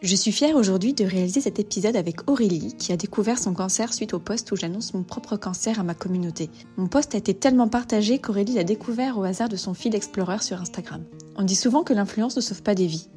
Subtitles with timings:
[0.00, 3.92] Je suis fière aujourd'hui de réaliser cet épisode avec Aurélie qui a découvert son cancer
[3.92, 6.50] suite au post où j'annonce mon propre cancer à ma communauté.
[6.76, 10.38] Mon post a été tellement partagé qu'Aurélie l'a découvert au hasard de son feed Explorer
[10.40, 11.02] sur Instagram.
[11.34, 13.08] On dit souvent que l'influence ne sauve pas des vies.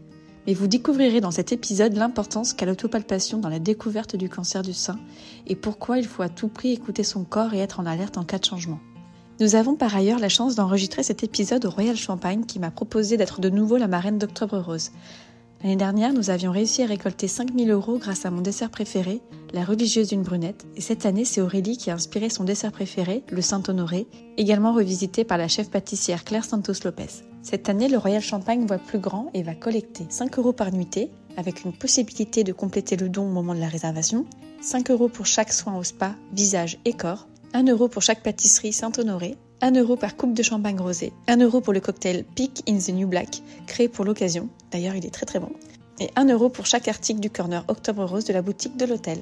[0.47, 4.73] Mais vous découvrirez dans cet épisode l'importance qu'a l'autopalpation dans la découverte du cancer du
[4.73, 4.97] sein
[5.45, 8.23] et pourquoi il faut à tout prix écouter son corps et être en alerte en
[8.23, 8.79] cas de changement.
[9.39, 13.17] Nous avons par ailleurs la chance d'enregistrer cet épisode au Royal Champagne qui m'a proposé
[13.17, 14.91] d'être de nouveau la marraine d'Octobre Rose.
[15.63, 19.21] L'année dernière, nous avions réussi à récolter 5000 euros grâce à mon dessert préféré,
[19.53, 23.23] la religieuse d'une brunette, et cette année, c'est Aurélie qui a inspiré son dessert préféré,
[23.29, 27.23] le Saint-Honoré, également revisité par la chef pâtissière Claire Santos Lopez.
[27.43, 31.11] Cette année, le Royal Champagne voit plus grand et va collecter 5 euros par nuitée,
[31.37, 34.25] avec une possibilité de compléter le don au moment de la réservation,
[34.61, 38.73] 5 euros pour chaque soin au spa, visage et corps, 1 euro pour chaque pâtisserie
[38.73, 42.79] Saint-Honoré, 1 euro par coupe de champagne rosé, 1 euro pour le cocktail Peak in
[42.79, 45.51] the New Black, créé pour l'occasion, d'ailleurs il est très très bon,
[45.99, 49.19] et 1 euro pour chaque article du corner Octobre Rose de la boutique de l'hôtel.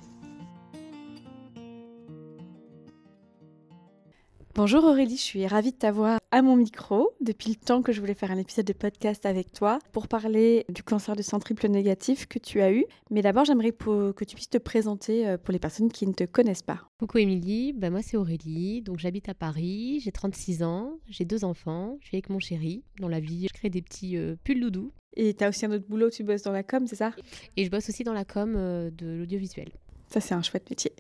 [4.62, 8.02] Bonjour Aurélie, je suis ravie de t'avoir à mon micro depuis le temps que je
[8.02, 11.70] voulais faire un épisode de podcast avec toi pour parler du cancer du sang triple
[11.70, 12.84] négatif que tu as eu.
[13.10, 16.26] Mais d'abord, j'aimerais que tu puisses te présenter euh, pour les personnes qui ne te
[16.26, 16.82] connaissent pas.
[17.00, 21.46] Coucou Émilie, ben moi c'est Aurélie, donc j'habite à Paris, j'ai 36 ans, j'ai deux
[21.46, 22.84] enfants, je suis avec mon chéri.
[23.00, 24.92] Dans la vie, je crée des petits euh, pulls doudou.
[25.16, 27.14] Et tu as aussi un autre boulot, tu bosses dans la com, c'est ça?
[27.56, 29.70] Et je bosse aussi dans la com euh, de l'audiovisuel.
[30.10, 30.92] Ça c'est un chouette métier.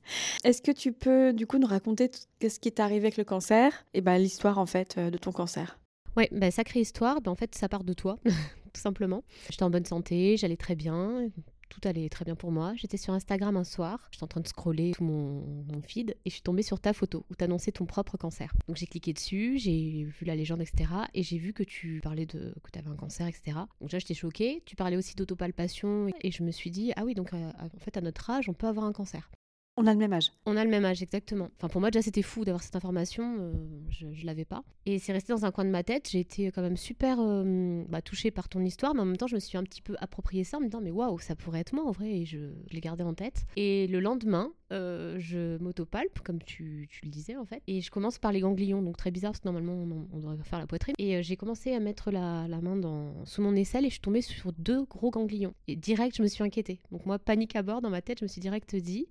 [0.43, 3.85] Est-ce que tu peux du coup nous raconter ce qui est arrivé avec le cancer
[3.93, 5.79] et ben, l'histoire en fait euh, de ton cancer?
[6.15, 7.21] Ouais, bah, sacrée histoire.
[7.21, 8.19] Ben, en fait, ça part de toi,
[8.73, 9.23] tout simplement.
[9.49, 11.29] J'étais en bonne santé, j'allais très bien,
[11.73, 12.73] tout allait très bien pour moi.
[12.75, 16.33] J'étais sur Instagram un soir, j'étais en train de scroller tout mon, feed et je
[16.33, 18.53] suis tombée sur ta photo où tu annonçais ton propre cancer.
[18.67, 20.89] Donc j'ai cliqué dessus, j'ai vu la légende, etc.
[21.13, 23.57] Et j'ai vu que tu parlais de que tu avais un cancer, etc.
[23.81, 24.61] Donc déjà j'étais choquée.
[24.65, 27.97] Tu parlais aussi d'autopalpation et je me suis dit, ah oui, donc euh, en fait
[27.97, 29.29] à notre âge, on peut avoir un cancer.
[29.75, 30.31] On a le même âge.
[30.45, 31.49] On a le même âge, exactement.
[31.57, 33.37] Enfin, pour moi, déjà, c'était fou d'avoir cette information.
[33.39, 33.53] Euh,
[33.89, 34.63] je ne l'avais pas.
[34.85, 36.09] Et c'est resté dans un coin de ma tête.
[36.11, 39.25] J'ai été quand même super euh, bah, touchée par ton histoire, mais en même temps,
[39.25, 41.61] je me suis un petit peu approprié ça en me disant, mais waouh, ça pourrait
[41.61, 42.19] être moi en vrai.
[42.19, 42.37] Et je,
[42.71, 43.47] l'ai gardé en tête.
[43.55, 47.63] Et le lendemain, euh, je m'autopalpe, comme tu, le disais en fait.
[47.65, 48.83] Et je commence par les ganglions.
[48.83, 50.93] Donc très bizarre, parce que normalement, on, devrait faire la poitrine.
[50.99, 54.21] Et j'ai commencé à mettre la, main dans, sous mon aisselle et je suis tombée
[54.21, 55.55] sur deux gros ganglions.
[55.67, 56.79] Et direct, je me suis inquiétée.
[56.91, 59.07] Donc moi, panique à bord dans ma tête, je me suis direct dit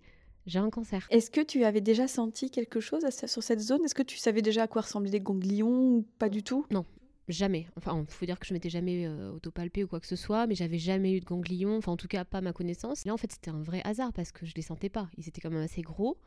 [0.47, 1.07] j'ai un cancer.
[1.11, 3.85] Est-ce que tu avais déjà senti quelque chose sur cette zone?
[3.85, 6.67] Est-ce que tu savais déjà à quoi ressemblaient les ganglions ou pas du tout?
[6.71, 6.85] Non,
[7.29, 7.67] jamais.
[7.77, 10.47] Enfin, il faut dire que je m'étais jamais euh, autopalpée ou quoi que ce soit,
[10.47, 13.05] mais j'avais jamais eu de ganglions, enfin en tout cas pas ma connaissance.
[13.05, 15.09] Là en fait c'était un vrai hasard parce que je les sentais pas.
[15.17, 16.19] Ils étaient quand même assez gros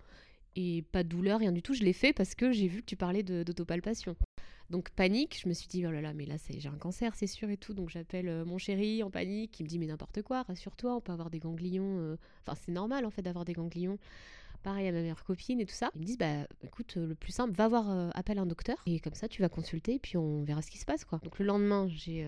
[0.56, 1.74] et pas de douleur, rien du tout.
[1.74, 4.16] Je l'ai fait parce que j'ai vu que tu parlais d'autopalpation.
[4.70, 7.28] Donc panique, je me suis dit oh là là mais là j'ai un cancer c'est
[7.28, 10.22] sûr et tout donc j'appelle euh, mon chéri en panique, il me dit mais n'importe
[10.24, 12.18] quoi, rassure-toi, on peut avoir des ganglions euh.
[12.42, 13.98] enfin c'est normal en fait d'avoir des ganglions.
[14.64, 15.92] Pareil à ma meilleure copine et tout ça.
[15.94, 19.00] Ils me disent bah écoute le plus simple va voir euh, appelle un docteur et
[19.00, 21.20] comme ça tu vas consulter et puis on verra ce qui se passe quoi.
[21.24, 22.28] Donc le lendemain j'ai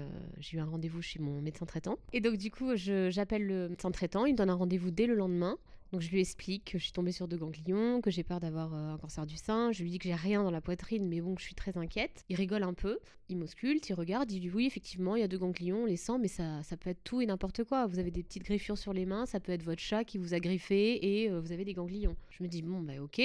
[0.54, 4.28] eu un rendez-vous chez mon médecin traitant et donc du coup j'appelle le médecin traitant,
[4.28, 5.58] il me donne un rendez-vous dès le lendemain.
[5.92, 8.74] Donc je lui explique que je suis tombée sur deux ganglions, que j'ai peur d'avoir
[8.74, 9.72] euh, un cancer du sein.
[9.72, 12.26] Je lui dis que j'ai rien dans la poitrine, mais bon, je suis très inquiète.
[12.30, 13.00] Il rigole un peu,
[13.30, 15.98] il m'ausculte, il regarde, il dit oui, effectivement, il y a deux ganglions, on les
[15.98, 17.88] sent, mais ça, ça peut être tout et n'importe quoi.
[17.88, 20.34] Vous avez des petites griffures sur les mains, ça peut être votre chat qui vous
[20.34, 22.16] a griffé et euh, vous avez des ganglions.
[22.32, 23.22] Je me dis bon, bah ok.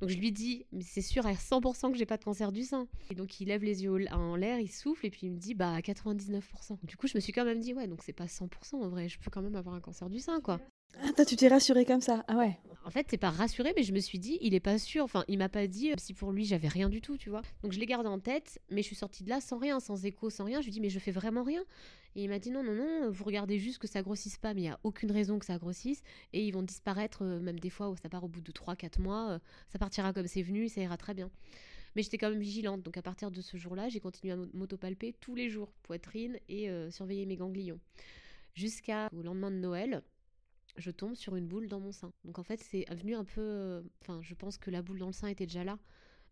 [0.00, 2.62] Donc je lui dis, mais c'est sûr à 100% que j'ai pas de cancer du
[2.62, 2.86] sein.
[3.10, 5.54] Et donc il lève les yeux en l'air, il souffle et puis il me dit
[5.54, 6.78] bah à 99%.
[6.84, 9.08] Du coup, je me suis quand même dit ouais, donc c'est pas 100% en vrai,
[9.08, 10.60] je peux quand même avoir un cancer du sein quoi.
[11.18, 12.58] Ah, tu t'es rassurée comme ça Ah ouais.
[12.86, 15.02] En fait, c'est pas rassuré, mais je me suis dit, il est pas sûr.
[15.02, 17.42] Enfin, il m'a pas dit euh, si pour lui j'avais rien du tout, tu vois.
[17.64, 20.04] Donc je l'ai gardé en tête, mais je suis sortie de là sans rien, sans
[20.04, 20.60] écho, sans rien.
[20.60, 21.64] Je lui dis, mais je fais vraiment rien.
[22.14, 24.60] Et il m'a dit, non, non, non, vous regardez juste que ça grossisse pas, mais
[24.60, 26.02] il y a aucune raison que ça grossisse.
[26.32, 29.00] Et ils vont disparaître, euh, même des fois où ça part au bout de 3-4
[29.00, 29.30] mois.
[29.30, 29.38] Euh,
[29.72, 31.28] ça partira comme c'est venu, ça ira très bien.
[31.96, 32.84] Mais j'étais quand même vigilante.
[32.84, 36.68] Donc à partir de ce jour-là, j'ai continué à m'autopalper tous les jours, poitrine et
[36.90, 37.80] surveiller mes ganglions.
[38.54, 40.02] Jusqu'au lendemain de Noël,
[40.76, 42.12] je tombe sur une boule dans mon sein.
[42.24, 43.82] Donc en fait, c'est venu un peu.
[44.02, 45.78] Enfin, je pense que la boule dans le sein était déjà là,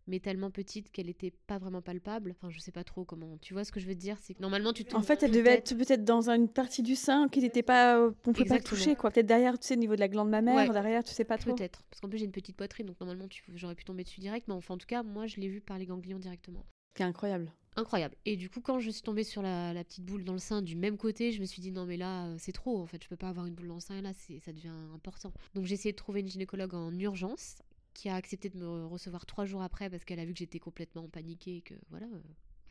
[0.07, 2.31] mais tellement petite qu'elle n'était pas vraiment palpable.
[2.31, 3.37] Enfin, je sais pas trop comment.
[3.39, 5.53] Tu vois ce que je veux dire C'est que normalement, tu En fait, elle devait
[5.53, 7.97] être peut-être dans une partie du sein qui n'était pas.
[7.97, 9.11] Euh, on peut pas toucher, quoi.
[9.11, 11.53] Peut-être derrière, tu sais, au niveau de la glande mammaire, derrière, tu sais pas trop.
[11.53, 11.83] Peut-être.
[11.89, 14.47] Parce qu'en plus, j'ai une petite poitrine, donc normalement, j'aurais pu tomber dessus direct.
[14.47, 16.65] Mais enfin, en tout cas, moi, je l'ai vu par les ganglions directement.
[16.97, 18.15] C'est incroyable incroyable.
[18.25, 20.75] Et du coup, quand je suis tombée sur la, petite boule dans le sein du
[20.75, 22.79] même côté, je me suis dit non, mais là, euh, c'est trop.
[22.81, 23.97] En fait, je peux pas avoir une boule dans le sein.
[23.97, 25.33] Et là, ça devient important.
[25.53, 27.57] Donc, j'ai essayé de trouver une gynécologue en urgence
[27.93, 30.59] qui a accepté de me recevoir trois jours après parce qu'elle a vu que j'étais
[30.59, 32.19] complètement paniquée et que voilà, euh,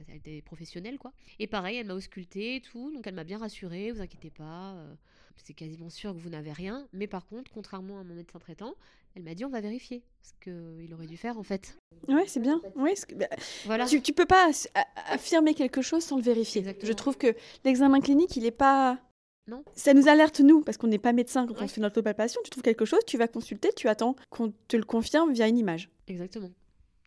[0.09, 1.13] elle était professionnelle quoi.
[1.39, 4.75] Et pareil, elle m'a ausculté et tout, donc elle m'a bien rassurée, vous inquiétez pas,
[4.75, 4.95] euh,
[5.37, 6.89] c'est quasiment sûr que vous n'avez rien.
[6.93, 8.75] Mais par contre, contrairement à mon médecin traitant,
[9.15, 11.77] elle m'a dit on va vérifier ce qu'il aurait dû faire en fait.
[12.09, 12.61] Ouais, c'est bien.
[12.77, 13.29] Ouais, bah,
[13.65, 13.87] voilà.
[13.87, 14.51] Tu, tu peux pas
[15.09, 16.65] affirmer quelque chose sans le vérifier.
[16.83, 18.99] Je trouve que l'examen clinique, il est pas
[19.47, 19.63] non.
[19.75, 22.41] Ça nous alerte, nous, parce qu'on n'est pas médecin quand on fait notre palpation.
[22.45, 25.59] Tu trouves quelque chose, tu vas consulter, tu attends qu'on te le confirme via une
[25.59, 25.91] image.
[26.09, 26.51] Exactement.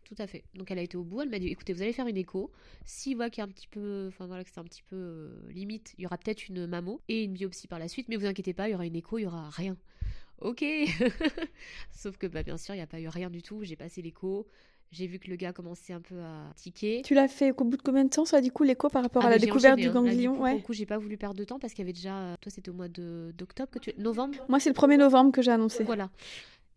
[0.07, 0.43] Tout à fait.
[0.55, 2.49] Donc elle a été au bout, elle m'a dit écoutez, vous allez faire une écho.
[2.85, 4.95] S'il voit qu'il y a un petit peu, enfin voilà, que c'est un petit peu
[4.95, 8.15] euh, limite, il y aura peut-être une mammo et une biopsie par la suite, mais
[8.15, 9.75] vous inquiétez pas, il y aura une écho, il y aura rien.
[10.39, 10.63] Ok
[11.91, 13.63] Sauf que bah, bien sûr, il n'y a pas eu rien du tout.
[13.63, 14.47] J'ai passé l'écho,
[14.91, 17.01] j'ai vu que le gars commençait un peu à tiquer.
[17.03, 19.23] Tu l'as fait au bout de combien de temps ça du coup l'écho par rapport
[19.23, 19.91] ah, à la découverte du hein.
[19.91, 20.39] ganglion?
[20.39, 20.55] ouais.
[20.55, 22.69] Du coup, j'ai pas voulu perdre de temps parce qu'il y avait déjà toi c'était
[22.69, 24.37] au mois d'octobre que tu novembre?
[24.47, 25.83] Moi c'est le 1er novembre que j'ai annoncé.
[25.83, 26.09] Voilà.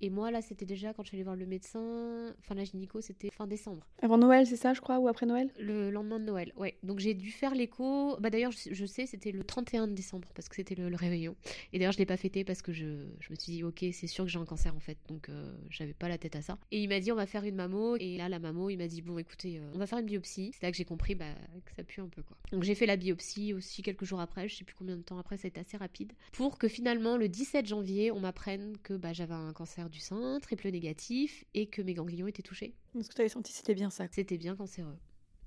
[0.01, 3.01] Et moi, là, c'était déjà quand je suis allée voir le médecin, enfin la gynéco,
[3.01, 3.87] c'était fin décembre.
[4.03, 5.51] Avant Noël, c'est ça, je crois, ou après Noël?
[5.59, 6.77] Le lendemain de Noël, ouais.
[6.83, 8.17] Donc j'ai dû faire l'écho.
[8.21, 11.37] Bah d'ailleurs, je, sais, c'était le 31 décembre, parce que c'était le, réveillon.
[11.73, 14.07] Et d'ailleurs, je l'ai pas fêté parce que je, je, me suis dit, ok, c'est
[14.07, 14.99] sûr que j'ai un cancer en fait.
[15.09, 16.59] Donc euh, j'avais pas la tête à ça.
[16.71, 17.97] Et il m'a dit, on va faire une mammo.
[17.97, 20.53] Et là, la mammo, il m'a dit, bon, écoutez, euh, on va faire une biopsie.
[20.55, 22.37] C'est là que j'ai compris bah, que ça pue un peu, quoi.
[22.53, 25.19] Donc j'ai fait la biopsie aussi quelques jours après, je sais plus combien de temps
[25.19, 26.13] après, ça a été assez rapide.
[26.33, 30.39] Pour que finalement, le 17 janvier, on m'apprenne que bah, j'avais un cancer du sein,
[30.41, 32.75] triple négatif et que mes ganglions étaient touchés.
[32.95, 34.07] Ce que tu avais senti, c'était bien ça.
[34.11, 34.97] C'était bien cancéreux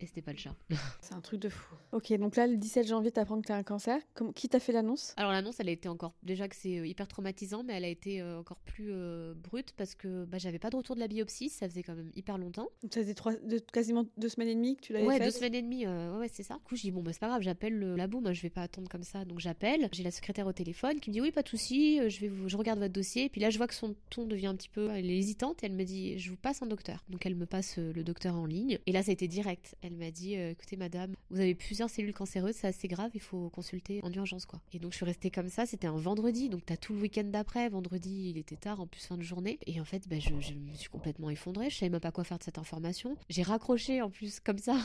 [0.05, 0.55] c'était pas le chat.
[1.01, 1.75] c'est un truc de fou.
[1.91, 3.99] Ok, donc là, le 17 janvier, tu apprends que tu as un cancer.
[4.35, 5.13] qui t'a fait l'annonce?
[5.17, 6.13] Alors, l'annonce, elle a été encore.
[6.23, 9.73] Déjà que c'est euh, hyper traumatisant, mais elle a été euh, encore plus euh, brute
[9.77, 11.49] parce que bah, j'avais pas de retour de la biopsie.
[11.49, 12.69] Ça faisait quand même hyper longtemps.
[12.91, 13.33] Ça faisait trois,
[13.71, 15.87] quasiment deux semaines et demie que tu l'avais ouais, fait deux semaines et demie.
[15.87, 16.55] ouais, c'est ça.
[16.55, 18.19] Du coup, je dis, bon, bah, c'est pas grave, j'appelle le labo.
[18.19, 19.25] Moi, je vais pas attendre comme ça.
[19.25, 19.89] Donc, j'appelle.
[19.91, 22.57] J'ai la secrétaire au téléphone qui me dit, oui, pas de souci, je, vais je
[22.57, 23.25] regarde votre dossier.
[23.25, 24.89] Et puis là, je vois que son ton devient un petit peu.
[24.89, 27.03] Elle est hésitante et elle me dit, je vous passe un docteur.
[27.09, 28.79] Donc, elle me passe le docteur en ligne.
[28.87, 29.75] Et là, ça a été direct.
[29.81, 33.49] Elle m'a dit, écoutez, madame, vous avez plusieurs cellules cancéreuses, c'est assez grave, il faut
[33.49, 34.61] consulter en urgence, quoi.
[34.73, 37.23] Et donc, je suis restée comme ça, c'était un vendredi, donc t'as tout le week-end
[37.23, 37.69] d'après.
[37.69, 39.59] Vendredi, il était tard, en plus fin de journée.
[39.67, 42.23] Et en fait, bah, je, je me suis complètement effondrée, je savais même pas quoi
[42.23, 43.17] faire de cette information.
[43.29, 44.77] J'ai raccroché, en plus, comme ça.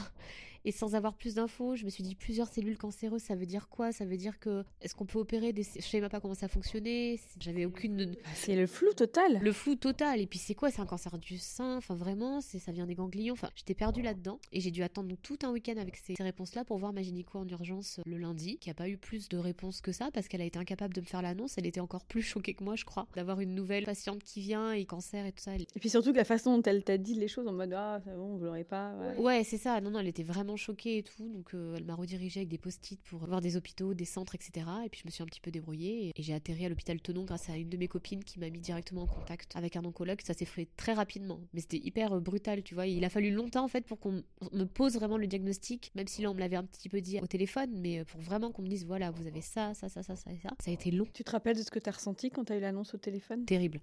[0.65, 3.69] Et sans avoir plus d'infos, je me suis dit plusieurs cellules cancéreuses, ça veut dire
[3.69, 3.93] quoi?
[3.93, 6.49] Ça veut dire que est-ce qu'on peut opérer des je savais même pas comment ça
[6.49, 9.39] fonctionnait, j'avais aucune ah, C'est le flou total.
[9.41, 10.71] Le flou total et puis c'est quoi?
[10.71, 13.35] C'est un cancer du sein, enfin vraiment, c'est ça vient des ganglions?
[13.35, 16.79] Enfin, j'étais perdue là-dedans et j'ai dû attendre tout un week-end avec ces, réponses-là pour
[16.79, 19.93] voir ma gynéco en urgence le lundi, qui a pas eu plus de réponses que
[19.93, 22.55] ça parce qu'elle a été incapable de me faire l'annonce, elle était encore plus choquée
[22.55, 25.55] que moi, je crois, d'avoir une nouvelle patiente qui vient et cancer et tout ça.
[25.55, 28.01] Et puis surtout que la façon dont elle t'a dit les choses en mode ah,
[28.05, 28.95] c'est bon, vous l'aurez pas.
[29.19, 29.81] Ouais, c'est ça.
[29.81, 32.59] Non non, elle était vraiment choquée et tout donc euh, elle m'a redirigée avec des
[32.59, 34.67] post-it pour voir des hôpitaux, des centres, etc.
[34.85, 37.25] Et puis je me suis un petit peu débrouillée et, j'ai atterri à l'hôpital Tenon
[37.25, 40.21] grâce à une de mes copines qui m'a mis directement en contact avec un oncologue.
[40.23, 42.87] Ça s'est fait très rapidement, mais c'était hyper euh, brutal, tu vois.
[42.87, 44.23] Il a fallu longtemps en fait pour qu'on
[44.53, 47.21] me pose vraiment le diagnostic, même si là on me l'avait un petit peu dit
[47.21, 50.03] au téléphone, mais euh, pour vraiment qu'on me dise voilà, vous avez ça, ça, ça,
[50.03, 50.51] ça, ça et ça.
[50.61, 51.07] Ça a été long.
[51.13, 52.99] Tu te rappelles de ce que tu as ressenti quand tu as eu l'annonce au
[52.99, 53.45] téléphone?
[53.45, 53.81] Terrible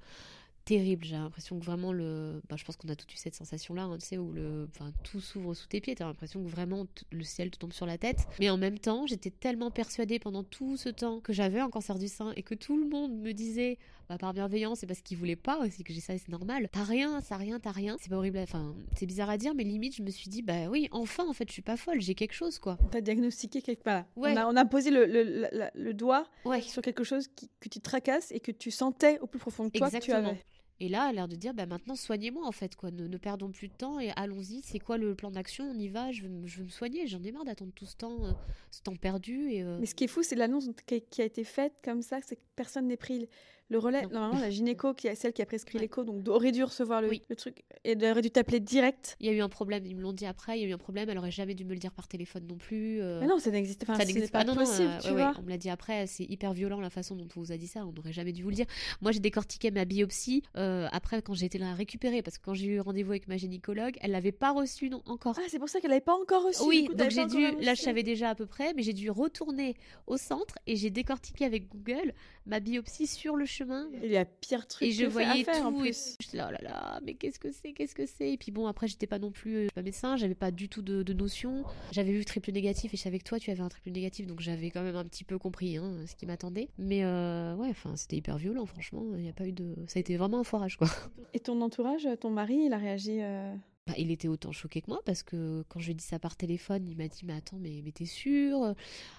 [0.66, 1.06] terrible.
[1.06, 2.42] J'ai l'impression que vraiment le.
[2.50, 4.68] Bah, je pense qu'on a tout eu cette sensation-là, hein, tu sais, où le...
[4.70, 5.96] enfin, tout s'ouvre sous tes pieds.
[5.96, 8.28] T'as l'impression que vraiment le ciel te tombe sur la tête.
[8.40, 11.98] Mais en même temps, j'étais tellement persuadée pendant tout ce temps que j'avais un cancer
[11.98, 13.78] du sein et que tout le monde me disait,
[14.10, 16.68] bah, par bienveillance, c'est parce qu'ils voulaient pas aussi que j'ai ça et c'est normal.
[16.72, 17.96] T'as rien, ça rien, t'as rien.
[18.02, 18.40] C'est pas horrible.
[18.40, 21.34] Enfin, c'est bizarre à dire, mais limite, je me suis dit, bah oui, enfin, en
[21.34, 22.78] fait, je suis pas folle, j'ai quelque chose, quoi.
[22.92, 24.06] T'as diagnostiqué quelque part.
[24.16, 24.36] Ouais.
[24.38, 26.28] On, a, posé le, le, le, doigt
[26.62, 27.28] sur quelque chose
[27.60, 30.44] que tu tracasses et que tu sentais au plus profond de toi que tu avais.
[30.82, 32.92] Et là, a l'air de dire, bah maintenant soignez-moi en fait, quoi.
[32.92, 34.62] Ne, perdons plus de temps et allons-y.
[34.62, 35.64] C'est quoi le plan d'action?
[35.66, 36.12] On y va.
[36.12, 37.08] Je veux, me soigner.
[37.08, 38.32] J'en ai marre d'attendre tout ce temps, euh,
[38.72, 39.52] ce temps perdu.
[39.52, 42.20] Et, euh Mais ce qui est fou, c'est l'annonce qui, a été faite comme ça,
[42.22, 43.30] c'est que personne n'ait pris
[43.70, 44.04] le relais.
[44.04, 47.10] Normalement, la gynéco, qui est celle qui a prescrit l'écho, donc aurait dû recevoir le,
[47.30, 49.16] le truc et elle aurait dû t'appeler direct.
[49.20, 50.74] Il y a eu un problème, ils me l'ont dit après, il y a eu
[50.74, 53.02] un problème, elle aurait jamais dû me le dire par téléphone non plus.
[53.02, 53.20] Euh.
[53.22, 53.96] Mais non, ça n'existe pas.
[53.96, 54.44] Ça n'existe pas.
[54.44, 55.34] Non, possible, tu vois.
[55.40, 57.68] on me l'a dit après, c'est hyper violent la façon dont on vous a dit
[57.68, 58.66] ça, on n'aurait jamais dû vous le dire.
[59.02, 62.44] Moi, j'ai décortiqué ma biopsie euh, après quand j'ai été là à récupérer, parce que
[62.44, 65.36] quand j'ai eu rendez-vous avec ma gynécologue, elle l'avait pas reçu non encore.
[65.38, 66.64] Ah, c'est pour ça qu'elle l'avait pas encore reçu.
[66.66, 69.76] Oui, donc j'ai dû, là je savais déjà à peu près, mais j'ai dû retourner
[70.08, 72.14] au centre et j'ai décortiqué avec Google
[72.46, 73.90] ma biopsie sur le chemin.
[74.04, 76.16] Il y a pire truc et je voyais faire, tout en plus.
[76.34, 78.32] et là oh là là mais qu'est-ce que c'est qu'est-ce que c'est?
[78.34, 80.82] Et puis bon après j'étais pas non plus euh, pas médecin j'avais pas du tout
[80.82, 81.64] de, de notion.
[81.92, 84.42] J'avais vu triple négatif et je savais que toi tu avais un triple négatif donc
[84.42, 86.70] j'avais quand même un petit peu compris hein, ce qui m'attendait.
[86.78, 89.04] Mais euh, ouais enfin c'était hyper violent franchement.
[89.18, 90.88] Il y a pas eu de ça a été vraiment un forage quoi.
[91.34, 93.54] Et ton entourage ton mari il a réagi euh,
[93.88, 96.18] Bah, il était autant choqué que moi parce que quand je lui ai dit ça
[96.18, 98.64] par téléphone, il m'a dit mais attends mais, mais t'es sûr?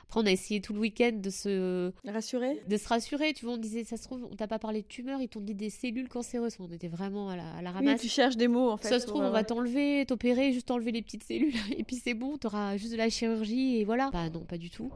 [0.08, 3.32] Après on a essayé tout le week-end de se rassurer, de se rassurer.
[3.32, 5.40] Tu vois, on disait ça se trouve on t'a pas parlé de tumeur, ils t'ont
[5.40, 6.56] dit des cellules cancéreuses.
[6.58, 8.00] On était vraiment à la, à la ramasse.
[8.02, 8.88] Oui, tu cherches des mots en fait.
[8.88, 12.14] Ça se trouve on va t'enlever, t'opérer, juste enlever les petites cellules et puis c'est
[12.14, 14.10] bon, t'auras juste de la chirurgie et voilà.
[14.12, 14.90] Bah non pas du tout.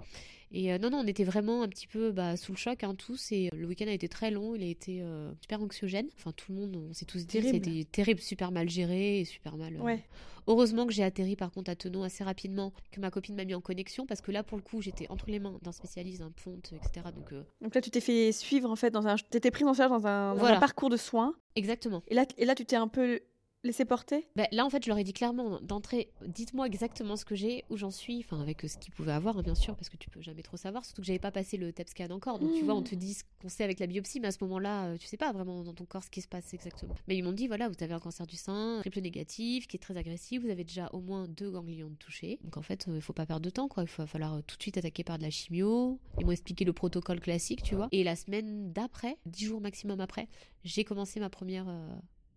[0.53, 2.95] Et euh, non, non, on était vraiment un petit peu bah, sous le choc, hein,
[2.95, 3.31] tous.
[3.33, 6.09] Et euh, le week-end a été très long, il a été euh, super anxiogène.
[6.17, 9.57] Enfin, tout le monde, on s'est tous dit, c'était terrible, super mal géré et super
[9.57, 9.81] mal.
[9.81, 10.03] Ouais.
[10.47, 13.55] Heureusement que j'ai atterri par contre à Tenon assez rapidement, que ma copine m'a mis
[13.55, 16.33] en connexion, parce que là, pour le coup, j'étais entre les mains d'un spécialiste, d'un
[16.33, 17.07] ponte, etc.
[17.15, 19.17] Donc, Donc là, tu t'es fait suivre en fait, dans un...
[19.17, 21.35] tu étais prise en charge dans un, dans un parcours de soins.
[21.55, 22.03] Exactement.
[22.09, 23.21] Et là, et là tu t'es un peu
[23.63, 24.27] laisser porter?
[24.37, 27.65] Ben, Là, en fait, je leur ai dit clairement d'entrée, dites-moi exactement ce que j'ai,
[27.71, 30.11] où j'en suis, enfin, avec ce qu'ils pouvaient avoir, hein, bien sûr, parce que tu
[30.11, 32.39] peux jamais trop savoir, surtout que j'avais pas passé le TEP scan encore.
[32.39, 34.39] Donc, tu vois, on te dit ce qu'on sait avec la biopsie, mais à ce
[34.43, 36.95] moment-là, euh, tu sais pas vraiment dans ton corps ce qui se passe exactement.
[37.09, 39.81] Mais ils m'ont dit, voilà, vous avez un cancer du sein, triple négatif, qui est
[39.81, 42.39] très agressif, vous avez déjà au moins deux ganglions touchés.
[42.43, 43.85] Donc, en fait, euh, il faut pas perdre de temps, quoi.
[43.85, 45.99] Il va falloir euh, tout de suite attaquer par de la chimio.
[46.19, 47.89] Ils m'ont expliqué le protocole classique, tu vois.
[47.93, 50.29] Et la semaine d'après, dix jours maximum après,
[50.65, 51.67] j'ai commencé ma première,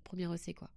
[0.03, 0.69] première EC, quoi.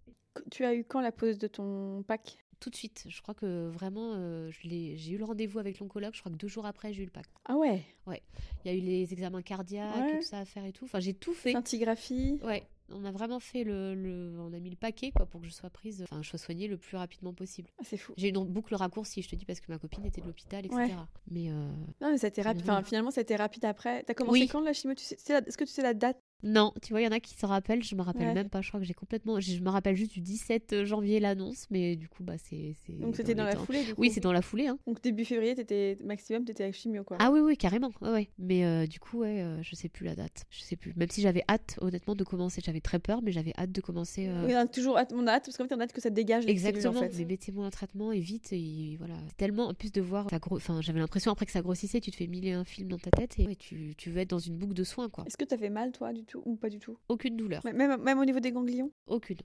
[0.50, 2.38] Tu as eu quand la pose de ton pack?
[2.58, 3.04] Tout de suite.
[3.08, 6.14] Je crois que vraiment, euh, j'ai eu le rendez-vous avec l'oncologue.
[6.14, 7.26] Je crois que deux jours après, j'ai eu le pack.
[7.44, 7.82] Ah ouais?
[8.06, 8.22] Ouais.
[8.64, 10.86] Il y a eu les examens cardiaques et tout ça à faire et tout.
[10.86, 11.50] Enfin, j'ai tout fait.
[11.50, 12.40] Scintigraphie?
[12.42, 12.66] Ouais.
[12.88, 15.70] On a vraiment fait le, On a mis le paquet, quoi, pour que je sois
[15.70, 16.02] prise.
[16.04, 17.68] Enfin, je sois soignée le plus rapidement possible.
[17.78, 18.14] Ah, c'est fou.
[18.16, 20.94] J'ai une boucle raccourcie, je te dis, parce que ma copine était de l'hôpital, etc.
[21.30, 21.50] Mais.
[21.50, 21.68] Euh,
[22.00, 22.62] non, mais ça a été rapide.
[22.62, 24.02] Enfin, finalement, ça a été rapide après.
[24.04, 24.94] T'as commencé quand la chimio?
[24.94, 26.16] Est-ce que tu sais la date?
[26.42, 28.60] Non, tu vois, il y en a qui se rappellent, je me rappelle même pas,
[28.60, 29.40] je crois que j'ai complètement...
[29.40, 32.76] Je me rappelle juste du 17 janvier l'annonce, mais du coup, bah c'est...
[32.88, 34.00] Donc c'était dans, la foulée du coup.
[34.00, 34.66] Oui, c'est dans la foulée.
[34.66, 34.78] Hein.
[34.86, 35.96] Donc début février, étais...
[36.04, 37.16] maximum, t'étais avec chimio, quoi.
[37.20, 38.30] Ah oui, oui, carrément, ouais, ouais.
[38.38, 40.92] Mais euh, du coup, ouais, euh, je sais plus la date, je sais plus.
[40.96, 44.28] Même si j'avais hâte, honnêtement, de commencer, j'avais très peur, mais j'avais hâte de commencer...
[44.28, 44.46] Euh...
[44.46, 46.02] Oui, on a toujours hâte, on a hâte, parce qu'en fait, on a hâte que
[46.02, 47.18] ça dégage Exactement, cellules, en fait.
[47.18, 49.14] mais mettez-moi un traitement et vite, et voilà.
[49.36, 50.56] Tellement, en plus de voir, ça gros...
[50.56, 52.98] enfin, j'avais l'impression après que ça grossissait, tu te fais mille et un film dans
[52.98, 55.24] ta tête, et tu, tu veux être dans une boucle de soins, quoi.
[55.26, 56.98] Est-ce que t'avais mal, toi, du tout, ou pas du tout?
[57.08, 57.64] Aucune douleur.
[57.64, 58.92] Même, même au niveau des ganglions?
[59.06, 59.38] Aucune.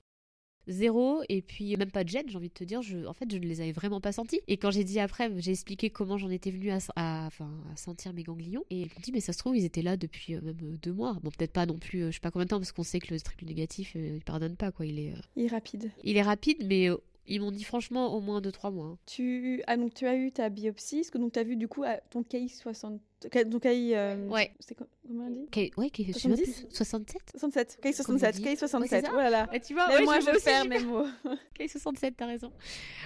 [0.68, 3.30] Zéro, et puis même pas de gêne, j'ai envie de te dire, je, en fait,
[3.30, 4.40] je ne les avais vraiment pas sentis.
[4.46, 8.12] Et quand j'ai dit après, j'ai expliqué comment j'en étais venue à, à, à, sentir
[8.12, 10.40] mes ganglions, et ils m'ont dit, mais ça se trouve, ils étaient là depuis euh,
[10.40, 11.18] même euh, deux mois.
[11.22, 13.00] Bon, peut-être pas non plus, euh, je sais pas combien de temps, parce qu'on sait
[13.00, 14.86] que le triple négatif, il pardonne pas, quoi.
[14.86, 15.90] Il est, il est rapide.
[16.04, 16.90] Il est rapide, mais
[17.26, 18.86] ils m'ont dit franchement au moins 2-3 mois.
[18.86, 18.98] Hein.
[19.06, 19.62] Tu...
[19.66, 21.84] Ah, donc tu as eu ta biopsie, ce que donc tu as vu du coup
[22.10, 23.00] ton KI 60.
[23.46, 23.94] Donc KI.
[23.94, 24.26] Euh...
[24.26, 24.52] Ouais.
[24.58, 25.46] C'est comment on dit?
[25.50, 25.76] K...
[25.76, 27.78] Ouais, KI 70 67 67.
[27.80, 28.42] KI 67.
[28.42, 29.06] KI 67.
[29.12, 29.48] oh là là.
[29.52, 31.06] Et tu vois, ouais, moi je, perds mes mots.
[31.54, 32.52] KI 67, t'as raison.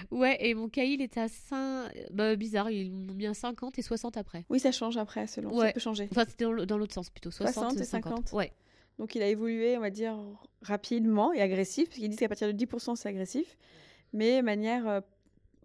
[0.09, 1.91] Ouais, et mon KI il était à 5.
[2.11, 4.45] Bah, bizarre, ils m'ont mis à 50 et 60 après.
[4.49, 5.55] Oui, ça change après, selon.
[5.55, 5.67] Ouais.
[5.67, 6.07] Ça peut changer.
[6.11, 7.29] Enfin, c'était dans l'autre sens plutôt.
[7.29, 8.11] 60, 60 et 50.
[8.29, 8.33] 50.
[8.33, 8.51] Ouais.
[8.97, 10.17] Donc il a évolué, on va dire,
[10.63, 13.57] rapidement et agressif, parce qu'ils disent qu'à partir de 10%, c'est agressif
[14.13, 14.87] mais manière.
[14.87, 15.01] Euh,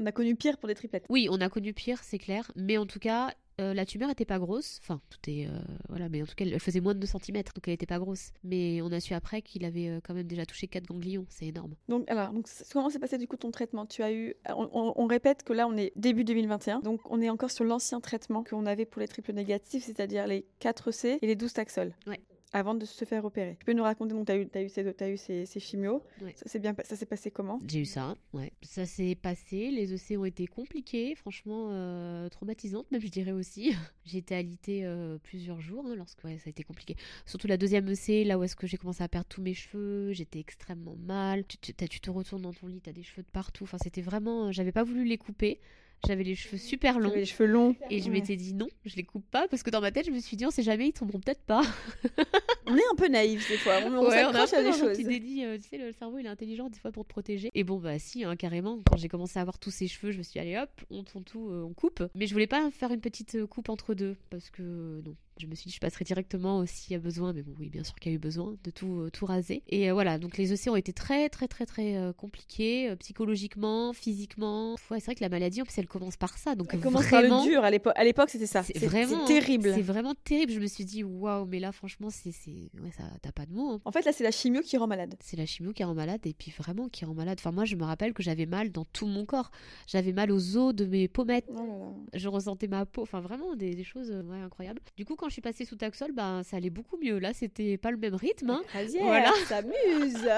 [0.01, 1.05] on a connu pire pour des triplettes.
[1.11, 2.51] Oui, on a connu pire, c'est clair.
[2.57, 4.81] Mais en tout cas, euh, la tumeur était pas grosse.
[4.83, 5.47] Enfin, tout est.
[5.47, 5.51] Euh,
[5.89, 7.99] voilà, mais en tout cas, elle faisait moins de 2 cm, donc elle était pas
[7.99, 8.33] grosse.
[8.43, 11.27] Mais on a su après qu'il avait quand même déjà touché 4 ganglions.
[11.29, 11.75] C'est énorme.
[11.89, 13.87] Donc, alors, donc, comment s'est passé du coup ton traitement?
[13.87, 14.35] Tu as eu.
[14.49, 16.81] On, répète que là, on est début 2021.
[16.81, 20.47] Donc, on est encore sur l'ancien traitement qu'on avait pour les triples négatifs, c'est-à-dire les
[20.61, 21.93] 4C et les 12 taxols.
[22.07, 22.21] Ouais
[22.53, 23.57] avant de se faire opérer.
[23.59, 25.61] Tu peux nous raconter, donc tu as eu, as eu, ces, as eu ces, ces
[25.61, 26.03] chimios,
[26.37, 27.61] ça s'est bien ça s'est passé comment?
[27.67, 28.53] J'ai eu ça, ouais.
[28.63, 33.75] Ça s'est passé, les EC ont été compliqués, franchement euh, traumatisantes même je dirais aussi.
[34.05, 36.97] j'ai été alitée euh, plusieurs jours hein, lorsque ouais, ça a été compliqué.
[37.27, 40.13] Surtout la deuxième EC, là où est-ce que j'ai commencé à perdre tous mes cheveux,
[40.13, 41.47] j'étais extrêmement mal.
[41.47, 43.65] Tu, tu, tu, te retournes dans ton lit, tu as des cheveux de partout.
[43.65, 45.61] Enfin, c'était vraiment, j'avais pas voulu les couper.
[46.07, 47.13] J'avais les cheveux super longs.
[47.15, 47.77] les cheveux longs.
[47.91, 50.11] Et je m'étais dit non, je les coupe pas parce que dans ma tête, je
[50.11, 51.63] me suis dit on sait jamais, ils tomberont peut-être pas.
[52.67, 53.75] on est un peu naïf des fois.
[53.85, 54.97] On, ouais, on s'accroche à des choses.
[54.97, 57.51] Petit euh, tu sais, le cerveau il est intelligent des fois pour te protéger.
[57.55, 58.81] Et bon, bah si, hein, carrément.
[58.91, 61.05] Quand j'ai commencé à avoir tous ces cheveux, je me suis dit allez hop, on
[61.05, 62.03] tourne tout, euh, on coupe.
[62.15, 65.47] Mais je voulais pas faire une petite euh, coupe entre deux parce que non, je
[65.47, 67.95] me suis dit, je passerai directement s'il y a besoin, mais bon, oui, bien sûr
[67.97, 69.63] qu'il y a eu besoin de tout, euh, tout raser.
[69.69, 73.93] Et euh, voilà, donc les EC ont été très, très, très, très euh, compliqués, psychologiquement,
[73.93, 74.73] physiquement.
[74.91, 76.55] Ouais, c'est vrai que la maladie, en plus, elle commence par ça.
[76.55, 77.65] Donc elle commence par le dur.
[77.65, 78.63] À l'époque, c'était ça.
[78.63, 79.73] C'est vraiment terrible.
[79.75, 80.53] C'est vraiment terrible.
[80.53, 83.73] Je me suis dit, waouh, mais là, franchement, c'est, ouais, ça, t'as pas de mots.
[83.73, 83.81] Hein.
[83.85, 85.15] En fait, là, c'est la chimio qui rend malade.
[85.21, 87.39] C'est la chimio qui rend malade, et puis vraiment qui rend malade.
[87.41, 89.51] Enfin, moi, je me rappelle que j'avais mal dans tout mon corps.
[89.87, 91.49] J'avais mal aux os de mes pommettes.
[91.57, 93.03] Oh je ressentais ma peau.
[93.03, 94.81] Enfin, vraiment des, des choses ouais, incroyables.
[94.97, 97.21] Du coup, quand je suis passée sous Taxol, ben, ça allait beaucoup mieux.
[97.21, 98.51] Là, c'était pas le même rythme.
[98.51, 98.63] Hein.
[98.99, 100.29] Voilà, s'amuse.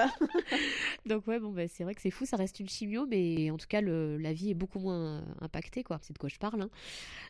[1.07, 3.57] Donc ouais, bon, ben, c'est vrai que c'est fou, ça reste une chimio, mais en
[3.57, 5.97] tout cas, le, la vie est beaucoup moins impactée, quoi.
[6.03, 6.61] C'est de quoi je parle.
[6.61, 6.69] Hein.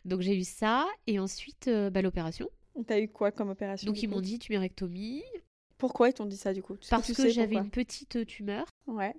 [0.04, 2.50] Donc j'ai eu ça, et ensuite, euh, bah, l'opération.
[2.86, 5.22] T'as eu quoi comme opération Donc ils m'ont dit tumérectomie.
[5.78, 6.76] Pourquoi ils t'ont dit ça du coup?
[6.90, 8.66] Parce que, j'avais une petite tumeur.
[8.86, 9.14] Ouais.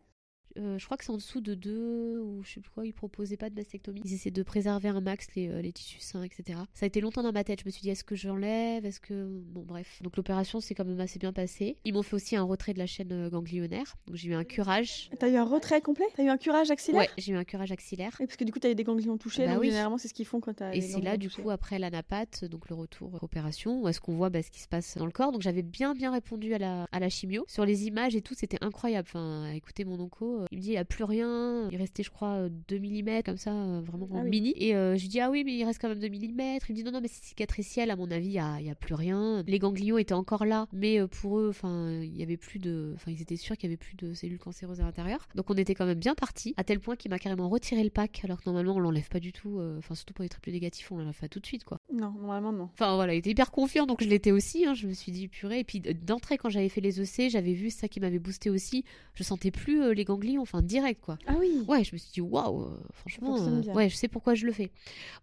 [0.58, 2.94] Euh, je crois que c'est en dessous de 2 ou je sais plus quoi, ils
[2.94, 4.02] proposaient pas de mastectomie.
[4.04, 6.60] Ils essaient de préserver un max les, euh, les tissus sains, etc.
[6.74, 7.62] Ça a été longtemps dans ma tête.
[7.62, 8.86] Je me suis dit, est-ce que j'enlève?
[8.86, 9.28] Est-ce que.
[9.28, 10.02] Bon, bref.
[10.02, 11.78] Donc l'opération s'est quand même assez bien passée.
[11.86, 13.96] Ils m'ont fait aussi un retrait de la chaîne euh, ganglionnaire.
[14.08, 15.10] Donc j'ai eu un curage.
[15.20, 16.06] T'as eu un retrait complet?
[16.16, 17.02] T'as eu un curage axillaire?
[17.02, 18.16] Ouais, j'ai eu un curage axillaire.
[18.20, 19.46] Et parce que du coup, t'as eu des ganglions touchés.
[19.46, 19.68] Bah donc oui.
[19.70, 20.74] généralement, c'est ce qu'ils font quand t'as.
[20.74, 24.30] Et c'est là, du coup, après l'anapathe, donc le retour opération, où est-ce qu'on voit
[24.30, 25.32] bah, ce qui se passe dans le corps.
[25.32, 27.46] Donc j'avais bien, bien répondu à la, à la chimio.
[27.48, 29.08] Sur les images et tout, c'était incroyable.
[29.10, 31.70] Enfin, écoutez, mon onco, il me dit, il n'y a plus rien.
[31.72, 34.30] Il restait, je crois, 2 mm, comme ça, euh, vraiment Ah oui.
[34.30, 34.54] mini.
[34.58, 36.13] Et euh, je lui dis, ah oui, mais il reste quand même 2 mm.
[36.18, 38.70] Il me dit, non, non, mais c'est cicatriciel, à mon avis, il n'y a, y
[38.70, 39.44] a plus rien.
[39.48, 42.94] Les ganglions étaient encore là, mais euh, pour eux, enfin, il y avait plus de.
[42.96, 45.27] Enfin, ils étaient sûrs qu'il y avait plus de cellules cancéreuses à l'intérieur.
[45.36, 47.89] Donc on était quand même bien parti, à tel point qu'il m'a carrément retiré le
[47.89, 49.60] pack, alors que normalement, on l'enlève pas du tout.
[49.60, 51.80] euh, Enfin, surtout pour les triple négatifs, on l'enlève pas tout de suite, quoi.
[51.94, 52.70] Non, normalement, non.
[52.74, 54.66] Enfin voilà, il était hyper confiant, donc je l'étais aussi.
[54.66, 54.74] hein.
[54.74, 55.60] Je me suis dit purée.
[55.60, 58.50] Et puis euh, d'entrée, quand j'avais fait les EC, j'avais vu ça qui m'avait boosté
[58.50, 58.84] aussi.
[59.13, 61.17] Je sentais plus euh, les ganglions, enfin direct quoi.
[61.27, 64.34] Ah oui Ouais, je me suis dit waouh, euh, franchement, euh, ouais, je sais pourquoi
[64.36, 64.72] je le fais.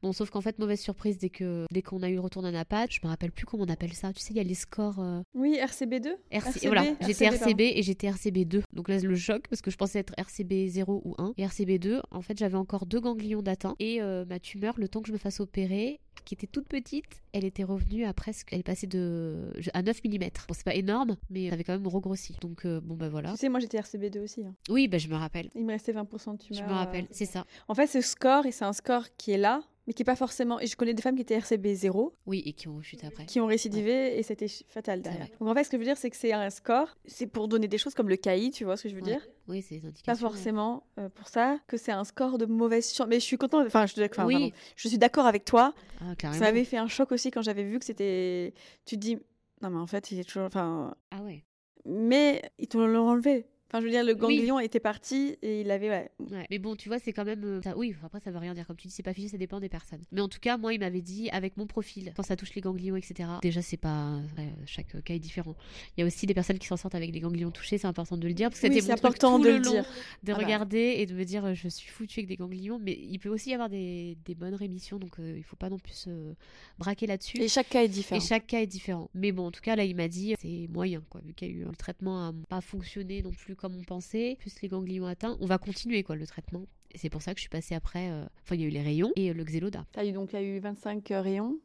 [0.02, 2.54] Bon, sauf qu'en fait, mauvaise surprise dès que dès qu'on a eu le retour d'un
[2.54, 4.12] appât, je me rappelle plus comment on appelle ça.
[4.12, 4.99] Tu sais, il y a les scores.
[5.00, 6.66] euh, Oui, RCB2 RC...
[6.66, 7.25] voilà, j'étais.
[7.26, 8.62] RCB et j'étais RCB 2.
[8.73, 11.35] Donc là, le choc, parce que je pensais être RCB 0 ou 1.
[11.37, 13.75] Et RCB 2, en fait, j'avais encore deux ganglions d'atteint.
[13.78, 17.23] Et euh, ma tumeur, le temps que je me fasse opérer, qui était toute petite,
[17.33, 18.49] elle était revenue à presque.
[18.52, 19.52] Elle est passée de.
[19.73, 20.19] à 9 mm.
[20.19, 22.37] Bon, c'est pas énorme, mais ça avait quand même regrossi.
[22.40, 23.33] Donc, euh, bon, bah voilà.
[23.33, 24.45] Tu sais, moi j'étais RCB2 aussi.
[24.45, 24.54] hein.
[24.69, 25.50] Oui, bah je me rappelle.
[25.54, 26.62] Il me restait 20% de tumeur.
[26.62, 27.45] Je me rappelle, euh, c'est ça.
[27.69, 30.17] En fait, ce score, et c'est un score qui est là, mais qui est pas
[30.17, 30.59] forcément.
[30.61, 33.26] Et je connais des femmes qui étaient RCB 0, Oui, et qui ont rechuté après.
[33.26, 35.29] qui ont récidivé, et c'était fatal derrière.
[35.41, 37.49] Donc en fait, ce que je veux dire, c'est que c'est un score, c'est pour
[37.49, 39.12] donner des choses comme le KI, tu vois ce que je veux Ouais.
[39.12, 39.26] dire?
[39.49, 40.19] Oui, c'est Pas ouais.
[40.19, 43.07] forcément euh, pour ça que c'est un score de mauvaise chance.
[43.09, 44.53] Mais je suis contente, enfin, je, suis d'accord- Oui.
[44.76, 45.75] je suis d'accord avec toi.
[46.00, 48.55] Ah, Ça m'avait fait un choc aussi quand j'avais vu que c'était.
[48.87, 49.19] Tu te dis,
[49.61, 50.45] non, mais en fait, il est toujours.
[50.45, 51.45] Enfin, Ah ouais.
[51.85, 53.47] mais ils te l'ont enlevé.
[53.75, 55.88] Enfin, je veux dire, le ganglion était parti et il avait.
[55.90, 56.11] Ouais.
[56.31, 56.47] Ouais.
[56.49, 57.43] Mais bon, tu vois, c'est quand même.
[57.43, 58.64] euh, ça- oui, après, ça veut rien dire.
[58.69, 60.02] Comme tu dis, c'est pas figé, ça dépend des personnes.
[60.12, 62.61] Mais en tout cas, moi, il m'avait dit, avec mon profil, quand ça touche les
[62.61, 63.28] ganglions, etc.
[63.43, 64.21] Déjà, c'est pas.
[64.38, 65.57] ouais, chaque cas est différent.
[65.97, 68.16] Il y a aussi des personnes qui s'en sortent avec les ganglions touchés, c'est important
[68.16, 68.49] de le dire.
[68.50, 69.85] Parce que Oui, c'était c'est mon truc important tout de le le long, dire.
[70.23, 70.45] de Ah bah.
[70.45, 72.78] regarder et de me dire, euh, je suis foutu avec des ganglions.
[72.81, 75.69] Mais il peut aussi y avoir des, des bonnes rémissions, donc euh, il faut pas
[75.69, 76.35] non plus se
[76.78, 77.40] braquer là-dessus.
[77.40, 78.21] Et chaque cas est différent.
[78.21, 79.11] Et chaque cas est différent.
[79.14, 81.21] Mais bon, en tout cas, là, il m'a dit c'est moyen, quoi.
[81.25, 84.37] Vu qu'il y a eu un traitement à pas fonctionné non plus comme on pensait,
[84.38, 86.66] plus les ganglions atteints, on va continuer, quoi, le traitement.
[86.94, 88.11] C'est pour ça que je suis passée après.
[88.11, 89.87] euh, Enfin, il y a eu les rayons et euh, le Xeloda.
[89.92, 91.59] T'as eu donc il y a eu 25 euh, rayons,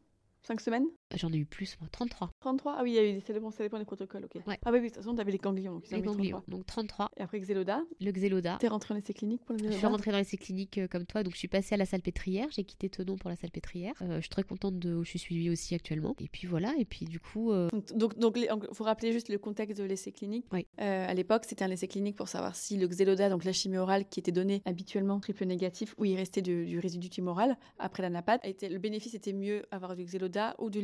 [0.44, 0.86] 5 semaines?
[1.16, 2.32] J'en ai eu plus, moi, 33.
[2.40, 4.42] 33 Ah oui, il y a eu, ça dépend, ça dépend des protocoles, ok.
[4.46, 4.60] Ouais.
[4.64, 6.42] Ah oui, oui, de toute façon, t'avais les ganglions, donc Les ganglions.
[6.42, 6.44] 33.
[6.58, 7.10] Donc 33.
[7.18, 8.58] Et après Xeloda, Le Xeloda.
[8.60, 11.06] t'es rentré en essai clinique pour le Je suis rentrée dans l'essai clinique euh, comme
[11.06, 12.48] toi, donc je suis passée à la salpêtrière.
[12.52, 13.94] J'ai quitté Tenon pour la salpêtrière.
[14.02, 16.16] Euh, je suis très contente de où je suis suivie aussi actuellement.
[16.20, 19.40] Et puis voilà, et puis du coup, euh, Donc, donc, les- faut rappeler juste le
[19.40, 20.46] contexte de l'essai clinique.
[20.52, 20.68] Oui.
[20.78, 24.06] À l'époque, c'était un essai clinique pour savoir si le Xeloda, donc la chimie orale
[24.08, 28.42] qui était donnée habituellement triple négatif, où il restait du résidu tumoral après la napate,
[28.46, 30.80] était, le bénéfice était mieux avoir du Xeloda ou de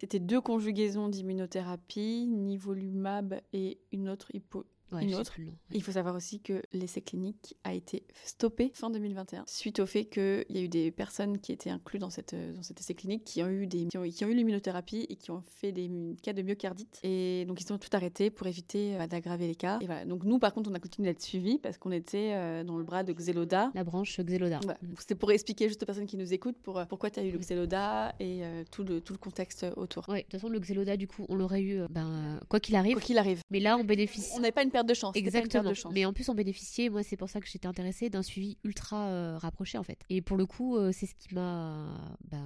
[0.00, 4.64] C'était deux conjugaisons d'immunothérapie, nivolumab et une autre hypo.
[4.92, 5.34] Ouais, Une autre.
[5.72, 10.04] Il faut savoir aussi que l'essai clinique a été stoppé fin 2021 suite au fait
[10.04, 13.24] qu'il y a eu des personnes qui étaient incluses dans, cette, dans cet essai clinique
[13.24, 15.90] qui ont eu, des, qui ont, qui ont eu l'immunothérapie et qui ont fait des
[16.22, 17.00] cas de myocardite.
[17.02, 19.78] Et donc ils ont tout arrêté pour éviter euh, d'aggraver les cas.
[19.80, 20.04] Et voilà.
[20.04, 22.84] Donc nous, par contre, on a continué d'être suivis parce qu'on était euh, dans le
[22.84, 23.70] bras de Xeloda.
[23.74, 24.60] La branche Xeloda.
[24.66, 24.74] Ouais.
[24.98, 27.30] C'était pour expliquer juste aux personnes qui nous écoutent pour, euh, pourquoi tu as eu
[27.30, 30.08] le Xeloda et tout, le, tout le contexte autour.
[30.08, 32.94] Ouais, de toute façon, le Xeloda, du coup, on l'aurait eu, ben, quoi qu'il arrive.
[32.94, 33.40] Quoi qu'il arrive.
[33.50, 34.30] Mais là, on bénéficie.
[34.34, 35.16] On n'avait pas une perte de chance.
[35.16, 35.70] Exactement.
[35.70, 35.92] de chance.
[35.92, 39.08] Mais en plus, on bénéficiait, moi, c'est pour ça que j'étais intéressée d'un suivi ultra
[39.08, 39.98] euh, rapproché, en fait.
[40.08, 42.14] Et pour le coup, euh, c'est ce qui m'a.
[42.30, 42.38] bah,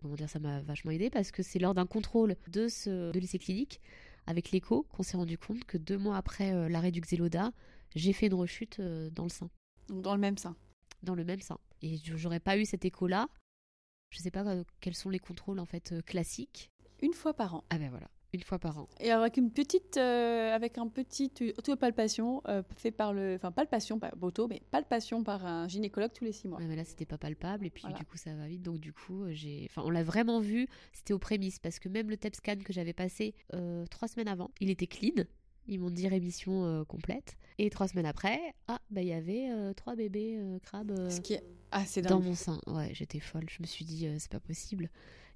[0.00, 3.18] comment dire, ça m'a vachement aidé parce que c'est lors d'un contrôle de, ce, de
[3.18, 3.80] l'essai clinique
[4.26, 7.52] avec l'écho qu'on s'est rendu compte que deux mois après euh, l'arrêt du Xeloda,
[7.94, 9.50] j'ai fait une rechute euh, dans le sein,
[9.88, 10.56] Donc dans le même sein.
[11.02, 11.58] dans le même sein.
[11.82, 13.28] Et j'aurais pas eu cet écho-là.
[14.10, 14.44] Je sais pas
[14.80, 16.70] quels sont les contrôles, en fait, classiques.
[17.02, 17.64] Une fois par an.
[17.70, 18.88] Ah ben voilà, une fois par an.
[19.00, 23.98] Et avec une petite, euh, avec un petit autopalpation euh, fait par le, enfin palpation,
[23.98, 26.58] pas boto, mais palpation par un gynécologue tous les six mois.
[26.58, 27.66] Ouais, mais là, c'était pas palpable.
[27.66, 27.96] Et puis, Voilà.
[27.96, 28.62] du coup, ça va vite.
[28.62, 29.66] Donc, du coup, euh, j'ai.
[29.70, 30.66] Enfin, on l'a vraiment vu.
[30.92, 31.58] C'était aux prémices.
[31.58, 34.86] Parce que même le TEP scan que j'avais passé euh, trois semaines avant, il était
[34.86, 35.24] clean.
[35.66, 37.38] Ils m'ont dit rémission euh, complète.
[37.56, 41.08] Et trois semaines après, ah, bah, il y avait euh, trois bébés euh, crabes euh,
[41.08, 42.60] Ce qui est assez dans mon sein.
[42.66, 43.46] Ouais, j'étais folle.
[43.48, 44.90] Je me suis dit, euh, c'est pas possible.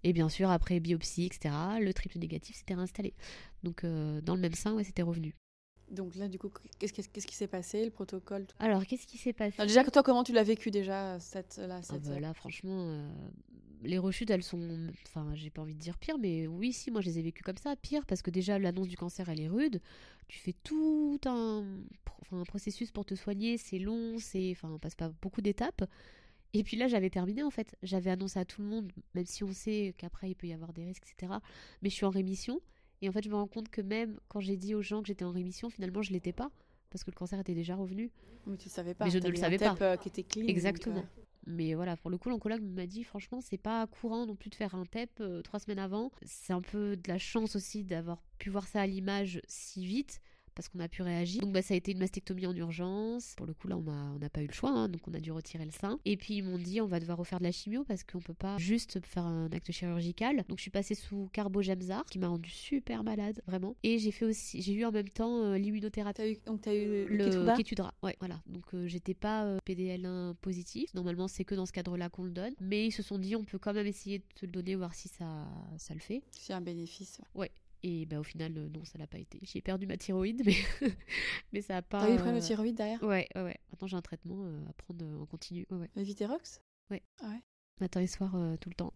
[0.05, 3.15] Et bien sûr, après biopsie, etc., le triple négatif s'était réinstallé.
[3.63, 5.35] Donc, euh, dans le même sein, ouais, c'était revenu.
[5.91, 9.07] Donc là, du coup, qu'est-ce qu'est-ce- qu'est-ce qui s'est passé, le protocole tout- Alors, qu'est-ce
[9.07, 9.55] qui s'est passé?
[9.59, 12.03] Alors, Déjà, toi, comment tu l'as vécu déjà cette là Ah cette...
[12.03, 13.11] bah là, franchement, euh,
[13.83, 14.89] les rechutes, elles sont.
[15.07, 17.43] Enfin, j'ai pas envie de dire pire, mais oui, si, moi je les ai vécues
[17.43, 17.75] comme ça.
[17.77, 19.81] Pire, parce que déjà, l'annonce du cancer, elle est rude.
[20.29, 21.65] Tu fais tout un,
[22.33, 24.51] un processus pour te soigner, c'est long, c'est.
[24.53, 25.85] Enfin, on passe pas beaucoup d'étapes.
[26.55, 27.77] Et puis là, j'avais terminé en fait.
[27.83, 30.73] J'avais annoncé à tout le monde, même si on sait qu'après il peut y avoir
[30.73, 31.35] des risques, etc.
[31.83, 32.61] Mais je suis en rémission.
[33.01, 35.09] Et en fait, je me rends compte que même quand j'ai dit aux gens que
[35.09, 36.51] j'étais en rémission, finalement, je l'étais pas.
[36.91, 38.11] Parce que le cancer était déjà revenu.
[38.47, 39.05] Mais tu savais pas.
[39.05, 39.77] Mais je ne le savais pas.
[39.81, 40.97] Euh, qui était clean, Exactement.
[40.97, 41.05] donc,
[41.47, 44.55] Mais voilà, pour le coup, l'oncologue m'a dit, franchement, c'est pas courant non plus de
[44.55, 46.11] faire un TEP euh, trois semaines avant.
[46.23, 50.21] C'est un peu de la chance aussi d'avoir pu voir ça à l'image si vite
[50.59, 51.41] parce qu'on a pu réagir.
[51.41, 53.35] Donc bah, ça a été une mastectomie en urgence.
[53.37, 55.21] Pour le coup là on n'a on pas eu le choix, hein, donc on a
[55.21, 56.01] dû retirer le sein.
[56.05, 58.35] Et puis ils m'ont dit on va devoir refaire de la chimio parce qu'on peut
[58.35, 60.45] pas juste faire un acte chirurgical.
[60.49, 63.77] Donc je suis passée sous carbogemzar qui m'a rendu super malade vraiment.
[63.85, 66.17] Et j'ai fait aussi, j'ai eu en même temps euh, l'immunothérapie.
[66.17, 68.43] T'as eu, donc t'as eu Le Keytruda Keytruda, ouais, voilà.
[68.47, 70.93] Donc euh, j'étais pas euh, PDL1 positif.
[70.93, 72.55] Normalement c'est que dans ce cadre-là qu'on le donne.
[72.61, 74.93] Mais ils se sont dit on peut quand même essayer de te le donner voir
[74.93, 76.21] si ça, ça le fait.
[76.33, 77.21] C'est un bénéfice.
[77.37, 77.43] ouais.
[77.43, 77.51] Ouais.
[77.83, 79.39] Et bah, au final, euh, non, ça l'a pas été.
[79.43, 80.57] J'ai perdu ma thyroïde, mais,
[81.53, 82.01] mais ça a pas.
[82.01, 83.03] T'as eu problème euh, de thyroïde derrière?
[83.03, 83.57] Ouais, ouais, ouais.
[83.71, 85.67] Maintenant, j'ai un traitement euh, à prendre en continu.
[85.71, 85.91] Ouais, ouais.
[85.95, 86.61] Le Viterox?
[86.91, 87.03] Ouais.
[87.23, 87.43] Ah ouais.
[87.81, 88.93] Matin et soir, tout le temps.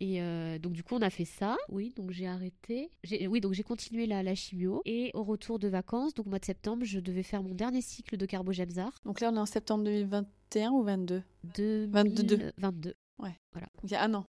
[0.00, 1.56] Et euh, donc, du coup, on a fait ça.
[1.68, 2.90] Oui, donc j'ai arrêté.
[3.28, 4.80] Oui, donc j'ai continué la, la chimio.
[4.86, 7.82] Et au retour de vacances, donc au mois de septembre, je devais faire mon dernier
[7.82, 8.92] cycle de carbogemzar.
[9.04, 11.86] Donc là, on est en septembre 2021 ou 22 22.
[11.90, 12.52] 22.
[12.56, 12.94] 22.
[13.18, 13.36] Ouais.
[13.52, 13.68] Voilà.
[13.84, 14.24] Il y a un an.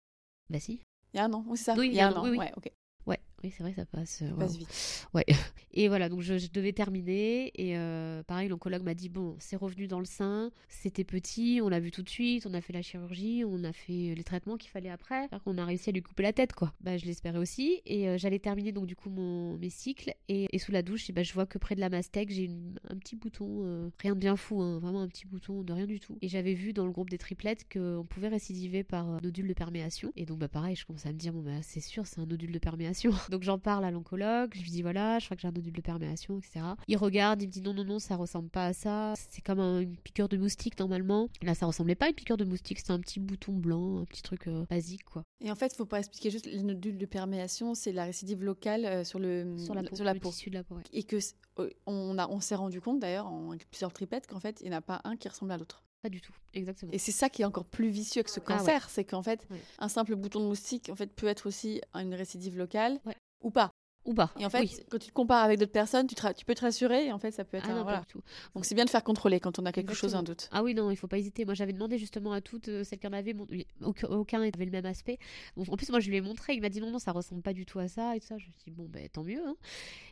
[0.50, 0.80] Bah si.
[1.13, 1.76] Il y a un an, oui, c'est ça.
[1.78, 2.24] Oui, il y a un an.
[2.24, 2.38] oui, oui.
[2.38, 2.72] Ouais, ok.
[3.06, 4.21] Ouais, oui, c'est vrai, ça passe.
[4.21, 4.39] euh, Ça waouh.
[4.39, 5.08] passe vite.
[5.13, 5.26] Ouais.
[5.73, 7.52] Et voilà, donc je, je devais terminer.
[7.56, 11.69] Et euh, pareil, l'oncologue m'a dit bon, c'est revenu dans le sein, c'était petit, on
[11.69, 14.58] l'a vu tout de suite, on a fait la chirurgie, on a fait les traitements
[14.58, 15.28] qu'il fallait après.
[15.45, 16.73] On a réussi à lui couper la tête, quoi.
[16.82, 17.82] Bah, je l'espérais aussi.
[17.86, 20.13] Et euh, j'allais terminer donc du coup mon, mes cycles.
[20.30, 22.50] Et, et sous la douche, et bah, je vois que près de la mastèque, j'ai
[22.89, 25.86] un petit bouton, euh, rien de bien fou, hein, vraiment un petit bouton de rien
[25.86, 26.17] du tout.
[26.21, 29.54] Et j'avais vu dans le groupe des triplettes qu'on pouvait récidiver par euh, nodule de
[29.54, 30.12] perméation.
[30.15, 32.26] Et donc, bah, pareil, je commence à me dire, bon, bah, c'est sûr, c'est un
[32.26, 33.12] nodule de perméation.
[33.30, 35.74] donc, j'en parle à l'oncologue, je lui dis, voilà, je crois que j'ai un nodule
[35.74, 36.66] de perméation, etc.
[36.88, 39.13] Il regarde, il me dit, non, non, non, ça ressemble pas à ça.
[39.30, 41.30] C'est comme un- une piqûre de moustique, normalement.
[41.42, 44.06] Là, ça ressemblait pas à une piqûre de moustique, c'était un petit bouton blanc, un
[44.06, 45.24] petit truc euh, basique, quoi.
[45.42, 48.86] Et en fait, faut pas expliquer juste les nodules de perméation, c'est la récidive locale
[48.86, 50.30] euh, sur le Sur la peau, Sur la le peau.
[50.30, 50.84] tissu de la peau, ouais.
[50.94, 51.18] Et que
[51.60, 54.76] euh, on a on s'est rendu compte d'ailleurs en plusieurs triplettes qu'en fait, il n'y
[54.76, 55.84] en a pas un qui ressemble à l'autre.
[56.04, 56.92] Pas du tout, exactement.
[56.92, 58.58] Et c'est ça qui est encore plus vicieux que ce Ah ouais.
[58.60, 59.60] cancer, c'est qu'en fait, Ouais.
[59.80, 63.16] un simple bouton de moustique en fait peut être aussi une récidive locale Ouais.
[63.42, 63.72] ou pas.
[64.06, 64.32] Ou pas.
[64.40, 64.74] Et en fait, oui.
[64.90, 67.12] quand tu te compares avec d'autres personnes, tu, te ra- tu peux te rassurer et
[67.12, 67.98] en fait, ça peut être Ah un- non, voilà.
[67.98, 68.22] pas du tout.
[68.56, 70.48] Donc c'est bien de faire contrôler quand on a quelque chose, un doute.
[70.54, 71.44] Ah oui, non, il faut pas hésiter.
[71.44, 73.48] Moi, j'avais demandé justement à toutes euh, celles qui en avaient, mon-
[73.82, 75.18] aucun, aucun avait le même aspect.
[75.58, 77.52] En plus, moi, je lui ai montré, il m'a dit non, non, ça ressemble pas
[77.54, 78.38] du tout à ça et tout ça.
[78.38, 79.46] Je me suis dit, bon, ben tant mieux.
[79.46, 79.56] hein.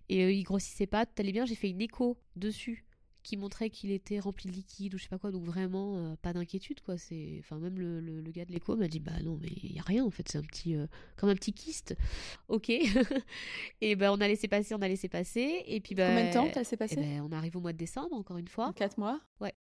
[0.09, 1.45] Et euh, il grossissait pas, tout allait bien.
[1.45, 2.84] J'ai fait une écho dessus
[3.25, 5.31] qui montrait qu'il était rempli de liquide ou je sais pas quoi.
[5.31, 6.97] Donc vraiment, euh, pas d'inquiétude, quoi.
[6.97, 9.73] C'est, Enfin, même le, le- le gars de l'écho m'a dit, bah non, mais il
[9.73, 11.95] y a rien en fait, c'est un petit, euh, comme un petit kyste.
[12.47, 12.69] Ok.
[13.81, 15.63] et ben on a laissé passer, on a laissé passer.
[15.65, 16.09] Et puis, ben.
[16.09, 18.37] Combien de temps ça s'est eh passé ben, on arrive au mois de décembre, encore
[18.37, 18.73] une fois.
[18.75, 19.19] Quatre mois.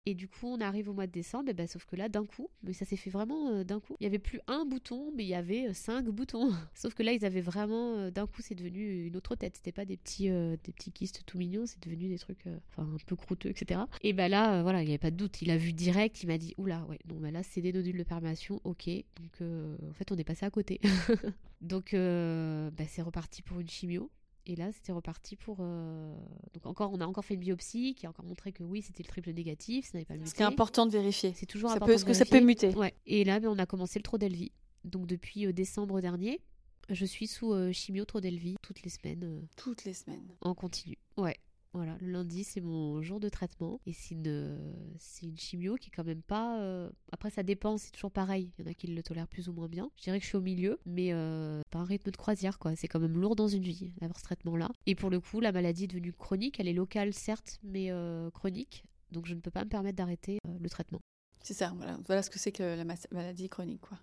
[0.06, 2.24] Et du coup, on arrive au mois de décembre, et ben, sauf que là, d'un
[2.24, 3.96] coup, mais ça s'est fait vraiment euh, d'un coup.
[4.00, 6.52] Il y avait plus un bouton, mais il y avait euh, cinq boutons.
[6.74, 9.56] sauf que là, ils avaient vraiment, euh, d'un coup, c'est devenu une autre tête.
[9.56, 12.46] C'était pas des petits, des petits kystes tout mignons, c'est devenu des trucs,
[12.78, 13.82] un peu croûteux, etc.
[14.02, 15.42] Et ben là, voilà, il y avait pas de doute.
[15.42, 17.98] Il a vu direct, il m'a dit, oula, ouais, non, ben là, c'est des nodules
[17.98, 18.88] de perméation, ok.
[18.88, 20.80] Donc, en fait, on est passé à côté.
[21.60, 24.10] Donc, ben, c'est reparti pour une chimio.
[24.50, 25.58] Et là, c'était reparti pour.
[25.60, 26.12] euh,
[26.54, 29.04] Donc, encore, on a encore fait une biopsie qui a encore montré que oui, c'était
[29.04, 30.28] le triple négatif, ça n'avait pas muté.
[30.28, 31.32] Ce qui est important de vérifier.
[31.36, 31.94] C'est toujours Ça important.
[31.94, 32.74] peut, de que ça peut muter.
[32.74, 32.92] Ouais.
[33.06, 34.50] Et là, ben, on a commencé le Trodelvy.
[34.84, 36.40] Donc, depuis euh, décembre dernier,
[36.88, 40.26] je suis sous euh, chimio Trodelvy toutes les semaines euh, Toutes les semaines.
[40.40, 40.98] en continu.
[41.16, 41.36] Ouais.
[41.72, 44.58] Voilà, le lundi c'est mon jour de traitement et c'est une,
[44.98, 46.60] c'est une chimio qui est quand même pas.
[46.60, 48.50] euh, Après ça dépend, c'est toujours pareil.
[48.58, 49.88] Il y en a qui le tolèrent plus ou moins bien.
[49.96, 52.74] Je dirais que je suis au milieu, mais euh, pas un rythme de croisière quoi.
[52.74, 54.68] C'est quand même lourd dans une vie d'avoir ce traitement-là.
[54.86, 56.58] Et pour le coup, la maladie est devenue chronique.
[56.58, 58.84] Elle est locale certes, mais euh, chronique.
[59.12, 61.00] Donc je ne peux pas me permettre d'arrêter le traitement.
[61.42, 61.98] C'est ça, voilà.
[62.06, 63.80] voilà ce que c'est que la maladie chronique.
[63.80, 63.96] Quoi.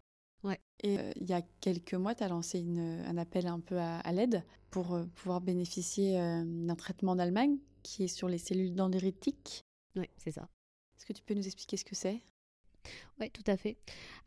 [0.48, 0.60] Ouais.
[0.82, 3.78] Et euh, il y a quelques mois, tu as lancé une- un appel un peu
[3.78, 8.28] à, à l'aide pour euh, pouvoir bénéficier euh, d'un traitement en Allemagne qui est sur
[8.30, 9.66] les cellules dendritiques.
[9.96, 10.50] Ouais, c'est ça.
[10.98, 12.22] Est-ce que tu peux nous expliquer ce que c'est?
[13.20, 13.78] Ouais, tout à fait.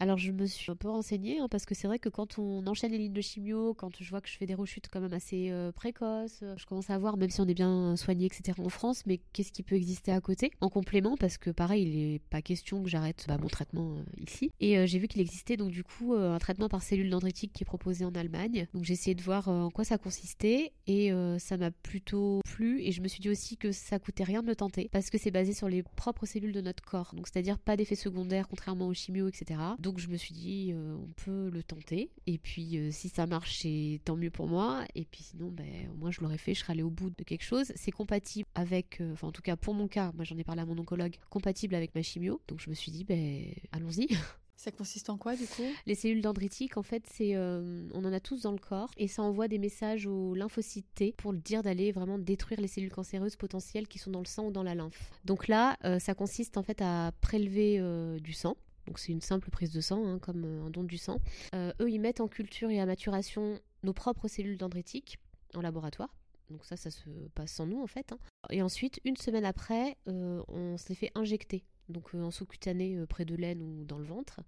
[0.01, 2.67] Alors je me suis un peu renseignée hein, parce que c'est vrai que quand on
[2.67, 5.13] enchaîne les lignes de chimio, quand je vois que je fais des rechutes quand même
[5.13, 8.59] assez euh, précoces, euh, je commence à voir, même si on est bien soigné, etc.
[8.59, 10.51] en France, mais qu'est-ce qui peut exister à côté?
[10.61, 14.03] En complément parce que pareil, il n'est pas question que j'arrête bah, mon traitement euh,
[14.19, 14.51] ici.
[14.59, 17.67] Et j'ai vu qu'il existait donc du coup un traitement par cellule dendritique qui est
[17.67, 18.67] proposé en Allemagne.
[18.75, 22.93] Donc j'ai essayé de voir en quoi ça consistait et ça m'a plutôt plu et
[22.93, 25.31] je me suis dit aussi que ça coûtait rien de le tenter parce que c'est
[25.31, 27.13] basé sur les propres cellules de notre corps.
[27.15, 29.61] Donc c'est-à-dire pas d'effet secondaire contrairement aux chimio, etc.
[29.79, 32.11] Donc je me suis dit, euh, on peut le tenter.
[32.27, 34.85] Et puis euh, si ça marche, c'est tant mieux pour moi.
[34.95, 37.25] Et puis sinon, ben, au moins je l'aurais fait, je serais allée au bout de
[37.25, 37.73] quelque chose.
[37.77, 40.67] C'est compatible avec, enfin en tout cas pour mon cas, moi j'en ai parlé à
[40.67, 42.41] mon oncologue, compatible avec ma chimio.
[42.49, 44.09] Donc je me suis dit, ben allons-y.
[44.61, 45.63] Ça consiste en quoi du coup?
[45.87, 49.09] Les cellules dendritiques, en fait, c'est euh, on en a tous dans le corps et
[49.09, 52.93] ça envoie des messages aux lymphocytes T pour le dire d'aller vraiment détruire les cellules
[52.93, 55.13] cancéreuses potentielles qui sont dans le sang ou dans la lymphe.
[55.25, 58.55] Donc là, euh, ça consiste en fait à prélever euh, du sang.
[58.91, 61.21] Donc c'est une simple prise de sang, hein, comme un don du sang.
[61.55, 65.19] eux, ils mettent en culture et à maturation nos propres cellules dendritiques
[65.55, 66.15] en laboratoire.
[66.51, 68.13] Donc ça, ça se passe sans nous en fait.
[68.13, 68.19] Hein.
[68.51, 73.07] Et ensuite, une semaine après, on se les fait injecter donc euh, en sous-cutané euh,
[73.07, 74.41] près de l'aine ou dans le ventre.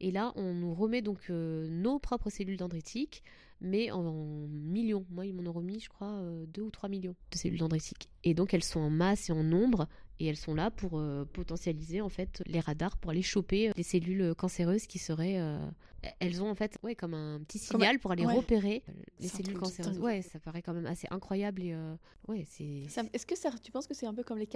[0.00, 3.22] Et là, on nous remet donc euh, nos propres cellules dendritiques,
[3.62, 5.06] mais en, millions.
[5.10, 8.08] Moi, ils m'en ont remis, je crois, 2 ou 3 millions de cellules dendritiques.
[8.24, 9.88] Et donc, elles sont en masse et en nombre,
[10.20, 14.34] et elles sont là pour potentialiser en fait les radars pour aller choper les cellules
[14.34, 15.40] cancéreuses qui seraient.
[16.20, 18.84] elles ont en fait ouais, comme un petit signal pour aller repérer
[19.18, 19.98] les cellules cancéreuses.
[19.98, 21.62] Ouais, ça paraît quand même assez incroyable.
[21.62, 21.74] Et,
[22.28, 22.86] ouais, c'est.
[23.12, 24.46] Est-ce que ça, tu penses que c'est un peu comme les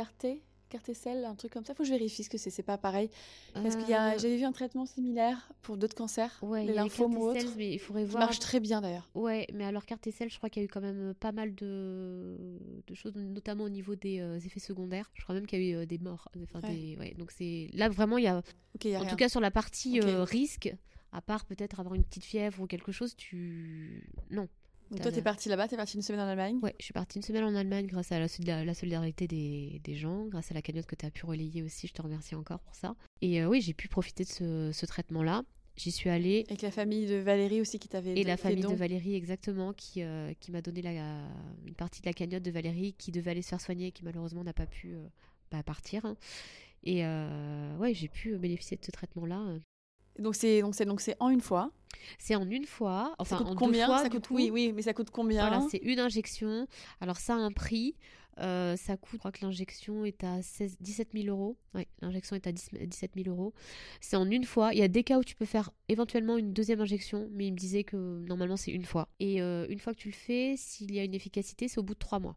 [0.68, 1.74] cartés Cartecel, un truc comme ça.
[1.74, 2.50] Faut que je vérifie ce que c'est.
[2.50, 3.10] C'est pas pareil.
[3.54, 4.18] Parce qu'il y a, euh.
[4.18, 6.38] j'avais vu un traitement similaire pour d'autres cancers.
[6.42, 7.54] Ouais, les lymphomes ou autres.
[7.56, 8.24] Mais il faudrait voir.
[8.24, 9.08] marche très bien d'ailleurs.
[9.14, 12.36] Ouais, mais alors Cartecel, je crois qu'il y a eu quand même pas mal de,
[12.86, 15.10] de choses, notamment au niveau des euh, effets secondaires.
[15.14, 16.28] Je crois même qu'il y a eu euh, des morts.
[16.42, 16.96] Enfin, Des...
[16.98, 18.36] Ouais, donc c'est là vraiment il y a.
[18.36, 20.74] en tout cas sur la partie risque,
[21.12, 24.48] à part peut-être avoir une petite fièvre ou quelque chose, tu non.
[24.90, 27.18] Donc toi, t'es partie là-bas, t'es partie une semaine en Allemagne Ouais, je suis partie
[27.18, 30.94] une semaine en Allemagne grâce à la, solidarité des, gens, grâce à la cagnotte que
[30.94, 31.88] tu as pu relayer aussi.
[31.88, 32.94] Je te remercie encore pour ça.
[33.20, 35.42] Et euh, oui, j'ai pu profiter de ce, traitement-là.
[35.76, 36.44] J'y suis allée.
[36.48, 40.02] Avec la famille de Valérie aussi qui t'avait Et la famille de Valérie, exactement, qui,
[40.02, 40.92] euh, qui m'a donné la,
[41.66, 44.04] une partie de la cagnotte de Valérie qui devait aller se faire soigner et qui
[44.04, 45.04] malheureusement n'a pas pu euh,
[45.50, 46.04] bah, partir.
[46.06, 46.16] Hein.
[46.84, 47.02] Et
[47.80, 49.58] ouais, j'ai pu bénéficier de ce traitement-là.
[50.20, 51.72] Donc c'est donc c'est donc c'est en une fois.
[52.18, 53.14] C'est en une fois.
[53.18, 55.48] Enfin, ça coûte en combien deux fois, ça coûte, Oui, oui, mais ça coûte combien
[55.48, 56.66] Voilà, c'est une injection.
[57.00, 57.96] Alors ça a un prix.
[58.38, 61.56] Euh, ça coûte, je crois que l'injection est à 16, 17 000 euros.
[61.74, 63.54] Oui, l'injection est à 17 000 euros.
[64.00, 64.74] C'est en une fois.
[64.74, 67.52] Il y a des cas où tu peux faire éventuellement une deuxième injection, mais il
[67.52, 69.08] me disait que normalement c'est une fois.
[69.20, 71.82] Et euh, une fois que tu le fais, s'il y a une efficacité, c'est au
[71.82, 72.36] bout de trois mois.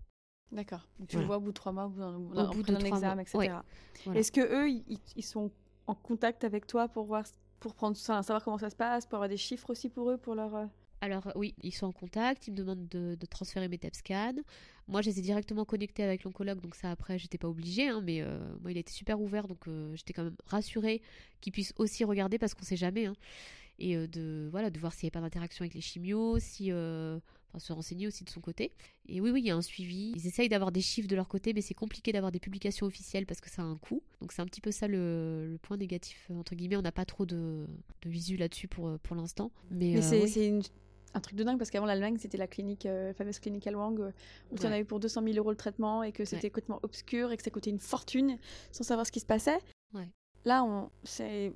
[0.52, 0.88] D'accord.
[1.08, 3.58] Tu le vois au bout de trois mois, au bout d'un examen, etc.
[4.16, 5.52] Est-ce que eux, ils, ils, sont
[5.86, 7.26] en contact avec toi pour voir
[7.60, 10.36] pour prendre savoir comment ça se passe, pour avoir des chiffres aussi pour eux, pour
[10.36, 10.56] leur.
[10.56, 10.66] Euh,
[11.02, 14.34] Alors euh, oui, ils sont en contact, ils me demandent de, transférer mes TEP scans.
[14.88, 18.02] Moi, je les ai directement connectés avec l'oncologue, donc ça après, j'étais pas obligée, hein,
[18.04, 21.02] mais euh, moi, il était super ouvert, donc j'étais quand même rassurée
[21.42, 23.06] qu'ils puissent aussi regarder parce qu'on sait jamais.
[23.06, 23.14] Hein,
[23.80, 26.72] et de voilà, de voir s'il n'y a pas d'interaction avec les chimios, si
[27.58, 28.72] se renseigner aussi de son côté.
[29.08, 30.14] Et oui, oui, il y a un suivi.
[30.16, 33.26] Ils essayent d'avoir des chiffres de leur côté, mais c'est compliqué d'avoir des publications officielles
[33.26, 34.04] parce que ça a un coût.
[34.22, 36.78] Donc c'est un petit peu ça le, point négatif, entre guillemets.
[36.78, 37.66] On n'a pas trop de,
[38.04, 39.52] de visu là-dessus pour, pour l'instant.
[39.72, 40.60] Mais, euh, c'est
[41.16, 44.12] un truc de dingue parce qu'avant l'Allemagne c'était la clinique euh, fameuse clinique Alwang euh,
[44.52, 47.32] où tu en eu pour 200 000 euros le traitement et que c'était complètement obscur
[47.32, 48.38] et que ça coûtait une fortune
[48.72, 49.58] sans savoir ce qui se passait.
[50.46, 51.52] Là on c'est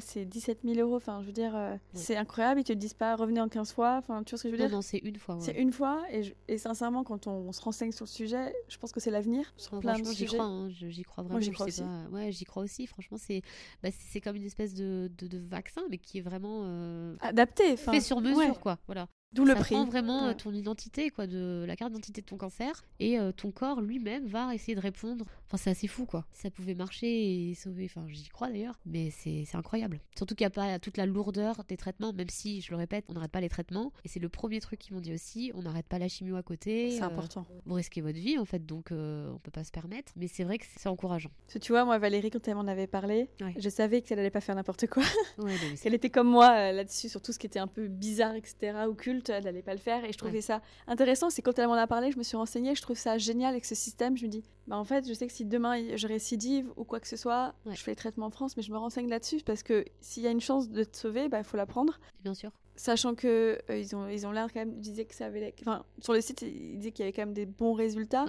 [0.00, 0.96] c'est 17 000 euros.
[0.96, 2.60] Enfin, je veux dire, euh, c'est incroyable.
[2.60, 3.96] Ils te disent pas revenez en 15 fois.
[3.98, 5.38] Enfin, tu vois ce que je veux dire Non, c'est une fois.
[5.40, 6.02] C'est une fois.
[6.12, 9.52] Et, et sincèrement, quand on, se renseigne sur le sujet, je pense que c'est l'avenir.
[9.56, 10.68] Sur plein de J'y crois, hein.
[10.70, 11.34] j'y crois vraiment.
[11.34, 11.82] Moi, j'y crois aussi.
[12.12, 12.86] Ouais, j'y crois aussi.
[12.86, 13.42] Franchement, c'est
[13.82, 13.90] bah,
[14.22, 17.76] comme une espèce de, de, vaccin, mais qui est vraiment euh, adapté.
[17.76, 18.78] Fait sur mesure, quoi.
[18.86, 19.08] Voilà.
[19.32, 19.74] D'où le ça prix.
[19.74, 23.30] prend vraiment euh, ton identité, quoi, de la carte d'identité de ton cancer, et euh,
[23.30, 25.24] ton corps lui-même va essayer de répondre.
[25.46, 26.26] Enfin, c'est assez fou, quoi.
[26.32, 27.84] Ça pouvait marcher et sauver.
[27.84, 30.00] Enfin, j'y crois d'ailleurs, mais c'est incroyable.
[30.16, 33.04] Surtout qu'il n'y a pas toute la lourdeur des traitements, même si, je le répète,
[33.08, 33.92] on n'arrête pas les traitements.
[34.04, 35.52] Et c'est le premier truc qu'ils m'ont dit aussi.
[35.54, 36.90] On n'arrête pas la chimio à côté.
[36.90, 37.46] C'est euh, important.
[37.66, 40.12] Vous risquez votre vie, en fait, donc on peut pas se permettre.
[40.16, 41.30] Mais c'est vrai que c'est encourageant.
[41.46, 44.30] Parce que tu vois, moi, Valérie, quand elle m'en avait parlé, je savais qu'elle allait
[44.30, 45.04] pas faire n'importe quoi.
[45.38, 48.72] Ouais, qu'elle était comme moi là-dessus, sur tout ce qui était un peu bizarre, etc.,
[48.86, 49.19] occulte.
[49.28, 51.30] Elle n'allait pas le faire et je trouvais ça intéressant.
[51.30, 53.64] C'est quand elle m'en a parlé, je me suis renseignée, je trouve ça génial avec
[53.64, 54.16] ce système.
[54.16, 57.00] Je me dis, bah en fait, je sais que si demain je récidive ou quoi
[57.00, 59.62] que ce soit, je fais les traitements en France, mais je me renseigne là-dessus parce
[59.62, 61.98] que s'il y a une chance de te sauver, il bah, faut la prendre.
[62.22, 62.50] Bien sûr.
[62.76, 65.84] Sachant que euh, ils ont ils ont l'air quand même disaient que ça avait enfin
[66.00, 68.24] sur le site ils disaient qu'il y avait quand même des bons résultats.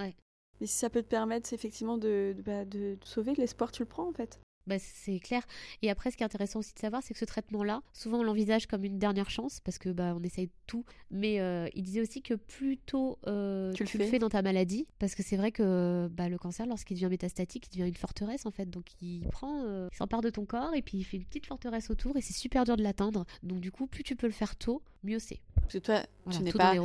[0.59, 3.71] Mais si ça peut te permettre c'est effectivement de, de, bah, de, de sauver l'espoir,
[3.71, 4.39] tu le prends en fait.
[4.67, 5.43] Bah, c'est clair.
[5.81, 8.23] Et après, ce qui est intéressant aussi de savoir, c'est que ce traitement-là, souvent on
[8.23, 10.85] l'envisage comme une dernière chance parce que bah, on essaye tout.
[11.09, 14.19] Mais euh, il disait aussi que plus tôt euh, tu, le, fais.
[14.19, 17.77] dans ta maladie, parce que c'est vrai que bah, le cancer, lorsqu'il devient métastatique, il
[17.77, 18.69] devient une forteresse en fait.
[18.69, 21.47] Donc il prend, euh, il s'empare de ton corps et puis il fait une petite
[21.47, 23.25] forteresse autour et c'est super dur de l'atteindre.
[23.43, 25.41] Donc du coup, plus tu peux le faire tôt, mieux c'est.
[25.55, 26.75] Parce que toi, tu n'es pas,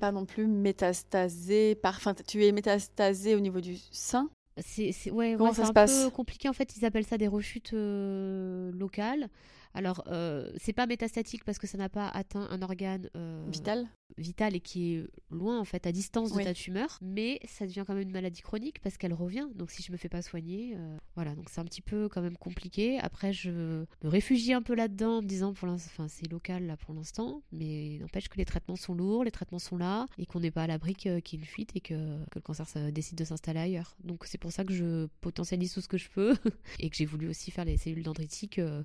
[0.00, 5.34] pas non plus métastasé, par, enfin, tu es métastasé au niveau du sein C'est, ouais,
[5.34, 6.76] un peu compliqué en fait.
[6.76, 9.28] Ils appellent ça des rechutes euh, locales.
[9.76, 13.86] Alors, euh, c'est pas métastatique parce que ça n'a pas atteint un organe euh, Vital
[14.18, 16.44] vital et qui est loin en fait, à distance de Oui.
[16.44, 19.46] ta tumeur, mais ça devient quand même une maladie chronique parce qu'elle revient.
[19.54, 22.22] Donc si je me fais pas soigner, euh, voilà, donc c'est un petit peu quand
[22.22, 22.98] même compliqué.
[23.00, 26.66] Après, je me réfugie un peu là-dedans en me disant pour l'instant, enfin c'est local
[26.66, 30.24] là pour l'instant, mais n'empêche que les traitements sont lourds, les traitements sont là et
[30.24, 31.94] qu'on n'est pas à l'abri qu'il y ait une fuite et que,
[32.30, 33.96] que le cancer ça décide de s'installer ailleurs.
[34.04, 36.34] Donc c'est pour ça que je potentialise tout ce que je peux
[36.80, 38.82] et que j'ai voulu aussi faire les cellules dendritiques euh,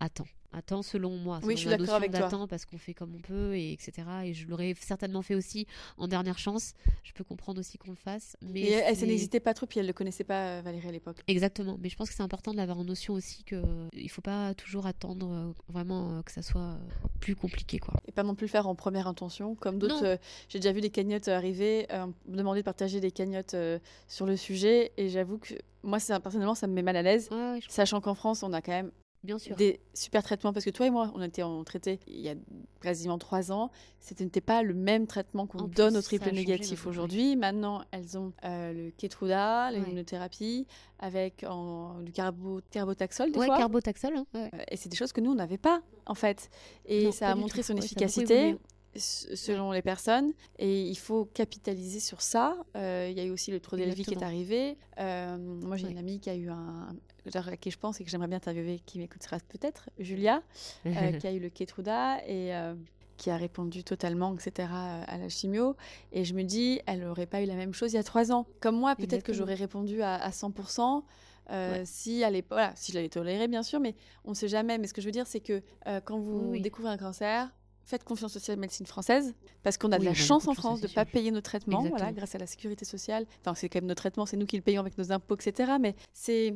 [0.00, 0.26] Attends.
[0.66, 1.40] temps selon moi.
[1.42, 2.46] Oui, selon je suis d'accord avec toi.
[2.48, 3.92] parce qu'on fait comme on peut et etc.
[4.24, 5.66] Et je l'aurais certainement fait aussi
[5.98, 6.74] en dernière chance.
[7.02, 8.36] Je peux comprendre aussi qu'on le fasse.
[8.40, 10.92] Mais Et elle, n'hésitait pas trop, puis elle ne le connaissait pas, euh, Valérie, à
[10.92, 11.18] l'époque.
[11.26, 11.76] Exactement.
[11.80, 14.54] Mais je pense que c'est important de l'avoir en notion aussi que il faut pas
[14.54, 16.78] toujours attendre euh, vraiment euh, que ça soit euh,
[17.20, 17.94] plus compliqué quoi.
[18.06, 20.04] Et pas non plus le faire en première intention, comme d'autres.
[20.04, 20.16] Euh,
[20.48, 23.78] J'ai déjà vu des cagnottes arriver, euh, me demander de partager des cagnottes euh,
[24.08, 27.28] sur le sujet, et j'avoue que moi, personnellement, ça me met mal à l'aise.
[27.30, 28.90] Ouais, ouais, je- Sachant qu'en France, on a quand même
[29.24, 29.56] bien sûr.
[29.56, 32.34] des super traitements, parce que toi et moi, on était en traité il y a
[32.80, 33.70] quasiment trois ans.
[33.98, 37.34] C'était n'était pas le même traitement qu'on donne aux triple négatifs aujourd'hui.
[37.36, 39.78] Maintenant, elles ont euh, le Keytruda, Ouais.
[39.78, 40.66] l'immunothérapie,
[40.98, 43.56] avec en- du carbo, carbotaxol des Ouais, fois.
[43.58, 44.14] carbotaxol.
[44.16, 44.50] hein, ouais.
[44.54, 46.50] Euh, Et c'est des choses que nous, on n'avait pas, en fait.
[46.86, 47.68] Et Non, ça a montré tout.
[47.68, 48.56] son Ouais, efficacité
[48.96, 50.32] selon les personnes.
[50.58, 52.56] Et il faut capitaliser sur ça.
[52.76, 54.76] Euh, Il y a eu aussi le Trodelvy qui est arrivé.
[54.98, 56.94] Euh, moi, j'ai une amie qui a eu un...
[57.26, 60.42] genre, à qui je pense et que j'aimerais bien interviewer, qui m'écoutera peut-être, Julia,
[60.86, 62.74] euh, qui a eu le Keytruda et euh,
[63.16, 65.76] qui a répondu totalement, etc., à la chimio.
[66.12, 68.32] Et je me dis, elle n'aurait pas eu la même chose il y a trois
[68.32, 68.46] ans.
[68.60, 71.02] Comme moi, peut-être que j'aurais répondu à, à 100%.
[71.50, 71.82] euh, Ouais.
[71.84, 74.78] si à voilà, si je l'avais toléré bien sûr, mais on ne sait jamais.
[74.78, 75.62] Mais ce que je veux dire, c'est que
[76.04, 76.60] quand vous oui.
[76.62, 77.52] découvrez un cancer,
[77.84, 80.80] faites confiance aussi à la médecine française, parce qu'on a de la chance en France
[80.80, 83.26] de ne pas payer nos traitements, voilà, grâce à la sécurité sociale.
[83.40, 85.72] Enfin, c'est quand même nos traitements, c'est nous qui le payons avec nos impôts, etc.
[85.80, 86.54] Mais c'est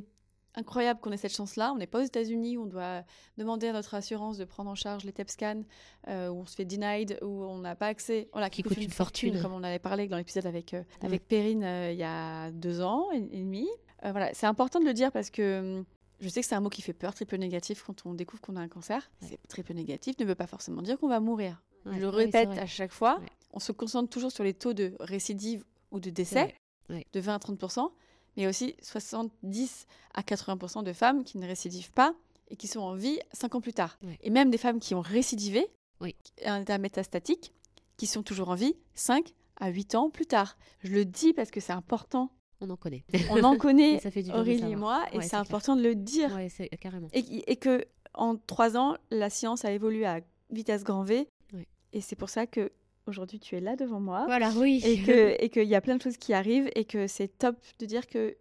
[0.54, 1.72] incroyable qu'on ait cette chance-là.
[1.72, 3.04] On n'est pas aux États-Unis, où on doit
[3.36, 5.62] demander à notre assurance de prendre en charge les TEP scans,
[6.08, 8.90] euh, où on se fait denied, où on n'a pas accès, voilà, Qui coûte une
[8.90, 9.40] fortune.
[9.40, 12.80] comme on avait parlé dans l'épisode avec, euh, avec Perrine euh, il y a deux
[12.80, 13.68] ans et, et demi.
[14.04, 15.84] Euh, voilà, c'est important de le dire parce que hum,
[16.20, 18.56] je sais que c'est un mot qui fait peur, triple négatif, quand on découvre qu'on
[18.56, 19.10] a un cancer.
[19.22, 19.28] Ouais.
[19.30, 21.62] C'est triple négatif ne veut pas forcément dire qu'on va mourir.
[21.86, 23.18] Ouais, je le répète à chaque fois.
[23.20, 23.26] Ouais.
[23.52, 26.54] On se concentre toujours sur les taux de récidive ou de décès
[26.90, 27.90] de 20 à 30%
[28.38, 32.14] mais aussi 70 à 80% de femmes qui ne récidivent pas
[32.50, 33.98] et qui sont en vie 5 ans plus tard.
[34.22, 35.66] Et même des femmes qui ont récidivé,
[36.00, 36.14] Oui.
[36.44, 37.52] un état métastatique,
[37.96, 40.56] qui sont toujours en vie 5 à 8 ans plus tard.
[40.84, 42.30] Je le dis parce que c'est important.
[42.60, 43.04] On en connaît.
[43.30, 45.40] On en connaît, Et ça fait du Aurélie et moi, et Ouais, c'est clair.
[45.40, 46.34] important de le dire.
[46.34, 46.48] Ouais,
[46.80, 47.08] carrément.
[47.12, 51.28] Et, et que en 3 ans, la science a évolué à vitesse grand V.
[51.52, 51.66] Ouais.
[51.92, 52.72] Et c'est pour ça que
[53.06, 54.80] aujourd'hui tu es là devant moi Voilà, oui.
[54.84, 57.56] et que et qu'il y a plein de choses qui arrivent et que c'est top
[57.78, 58.36] de dire que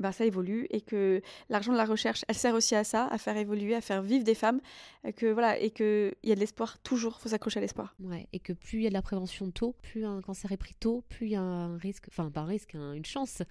[0.00, 3.18] ben, ça évolue et que l'argent de la recherche, elle sert aussi à ça, à
[3.18, 4.60] faire évoluer, à faire vivre des femmes,
[5.04, 7.94] euh, que voilà et que il y a de l'espoir toujours, faut s'accrocher à l'espoir.
[8.00, 10.56] Ouais, et que plus il y a de la prévention tôt, plus un cancer est
[10.56, 13.42] pris tôt, plus il y a un risque, enfin pas un risque, un- une chance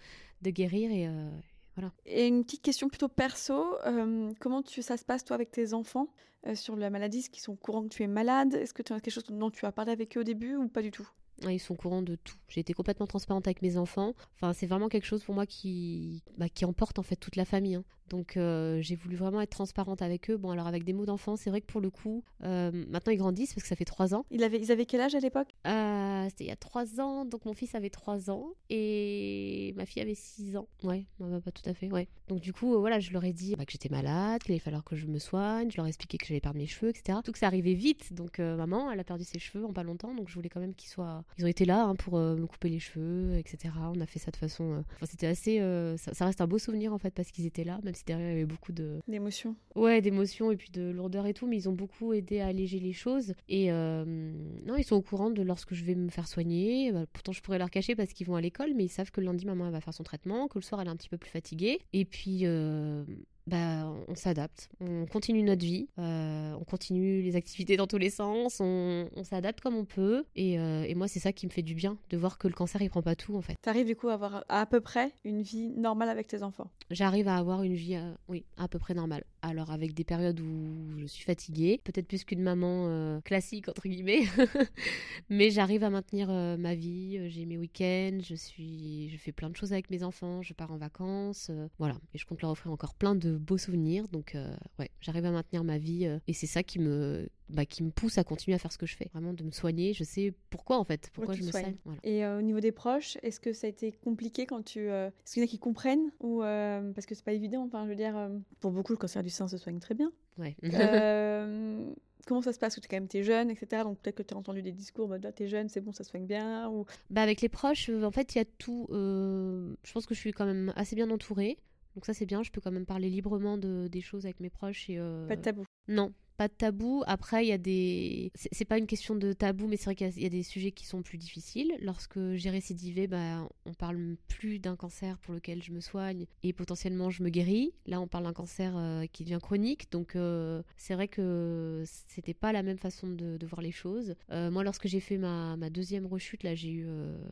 [0.41, 1.29] de guérir et euh,
[1.75, 1.91] voilà.
[2.05, 5.73] Et une petite question plutôt perso, euh, comment tu, ça se passe toi avec tes
[5.73, 6.07] enfants
[6.47, 8.55] euh, sur la maladie, est-ce qu'ils sont au courant que tu es malade?
[8.55, 10.67] Est-ce que tu as quelque chose dont tu as parlé avec eux au début ou
[10.67, 11.07] pas du tout?
[11.49, 12.35] Ils sont au courant de tout.
[12.49, 14.13] J'ai été complètement transparente avec mes enfants.
[14.35, 17.45] Enfin, c'est vraiment quelque chose pour moi qui, bah, qui emporte en fait toute la
[17.45, 17.75] famille.
[17.75, 17.83] hein.
[18.09, 20.35] Donc euh, j'ai voulu vraiment être transparente avec eux.
[20.35, 23.17] Bon, alors avec des mots d'enfant, c'est vrai que pour le coup, euh, maintenant ils
[23.17, 24.25] grandissent parce que ça fait trois ans.
[24.31, 25.47] ils avaient, ils avaient quel âge à l'époque?
[25.65, 29.85] Euh, C'était il y a trois ans, donc mon fils avait trois ans et ma
[29.85, 30.67] fille avait six ans.
[30.83, 32.09] Ouais, non, bah, pas tout à fait, ouais.
[32.27, 34.83] Donc du coup, voilà, je leur ai dit bah, que j'étais malade, qu'il allait falloir
[34.83, 37.19] que je me soigne, je leur ai expliqué que j'allais perdre mes cheveux, etc.
[37.23, 40.13] Tout que ça arrivait vite, donc maman, elle a perdu ses cheveux en pas longtemps,
[40.13, 41.23] donc je voulais quand même qu'ils soient...
[41.37, 43.73] Ils ont été là hein, pour euh, me couper les cheveux, etc.
[43.95, 44.73] On a fait ça de façon...
[44.73, 45.59] euh, Enfin, c'était assez...
[45.59, 48.03] euh, Ça, ça reste un beau souvenir en fait, parce qu'ils étaient là, même si
[48.05, 48.99] derrière il y avait beaucoup de...
[49.07, 49.55] D'émotion.
[49.75, 52.79] Ouais, d'émotions et puis de lourdeur et tout, mais ils ont beaucoup aidé à alléger
[52.79, 53.33] les choses.
[53.49, 56.91] Et non, ils sont au courant de lorsque je vais me faire soigner.
[56.91, 59.21] Bah, pourtant, je pourrais leur cacher parce qu'ils vont à l'école, mais ils savent que
[59.21, 61.09] le lundi, maman elle va faire son traitement, que le soir, elle est un petit
[61.09, 61.79] peu plus fatiguée.
[61.93, 63.03] Et puis, euh,
[63.47, 68.09] bah, on s'adapte, on continue notre vie, euh, on continue les activités dans tous les
[68.09, 70.25] sens, on, on s'adapte comme on peut.
[70.35, 72.53] Et, euh, et moi, c'est ça qui me fait du bien, de voir que le
[72.53, 73.55] cancer, il prend pas tout en fait.
[73.61, 76.69] T'arrives du coup à avoir à, à peu près une vie normale avec tes enfants?
[76.91, 79.23] J'arrive à avoir une vie, euh, oui, à peu près normale.
[79.41, 84.21] Alors avec des périodes où je suis fatiguée, peut-être plus qu'une maman classique entre guillemets,
[85.29, 87.27] mais j'arrive à maintenir ma vie.
[87.29, 90.71] J'ai mes week-ends, je suis, je fais plein de choses avec mes enfants, je pars
[90.71, 91.49] en vacances,
[91.79, 91.95] voilà.
[92.13, 94.07] Et je compte leur offrir encore plein de de beaux souvenirs.
[94.07, 97.65] Donc, euh, ouais, j'arrive à maintenir ma vie euh, et c'est ça qui me, bah,
[97.65, 99.09] qui me pousse à continuer à faire ce que je fais.
[99.13, 99.93] Vraiment de me soigner.
[99.93, 101.75] Je sais pourquoi en fait, pourquoi je me soigne.
[102.03, 104.87] Et au niveau des proches, est-ce que ça a été compliqué quand tu.
[104.87, 107.63] Est-ce qu'il y en a qui comprennent ou parce que c'est pas évident.
[107.65, 108.29] Enfin, je veux dire,
[108.59, 110.11] pour beaucoup, le cancer du sein se soigne très bien.
[110.37, 110.55] Ouais.
[112.27, 112.75] comment ça se passe?
[112.75, 113.83] Parce que tu quand même jeune, etc.
[113.83, 116.03] Donc peut-être que tu as entendu des discours, bah, tu es jeune, c'est bon, ça
[116.03, 116.69] se soigne bien.
[116.69, 116.85] Ou...
[117.09, 118.87] Bah, avec les proches, en fait, il y a tout.
[118.91, 121.57] je pense que je suis quand même assez bien entourée.
[121.95, 124.49] Donc ça c'est bien, je peux quand même parler librement de, des choses avec mes
[124.49, 124.89] proches.
[124.89, 125.65] Et, euh, Pas de tabou.
[125.87, 127.03] Non, pas de tabou.
[127.07, 128.31] Après, il y a des.
[128.35, 130.85] C'est pas une question de tabou, mais c'est vrai qu'il y, a des sujets qui
[130.85, 131.73] sont plus difficiles.
[131.81, 136.53] Lorsque j'ai récidivé, bah, on parle plus d'un cancer pour lequel je me soigne et
[136.53, 137.73] potentiellement je me guéris.
[137.85, 139.91] Là, on parle d'un cancer euh, qui devient chronique.
[139.91, 144.15] Donc, euh, c'est vrai que c'était pas la même façon de, voir les choses.
[144.31, 146.87] Euh, moi, lorsque j'ai fait ma, ma, deuxième rechute, là, j'ai eu.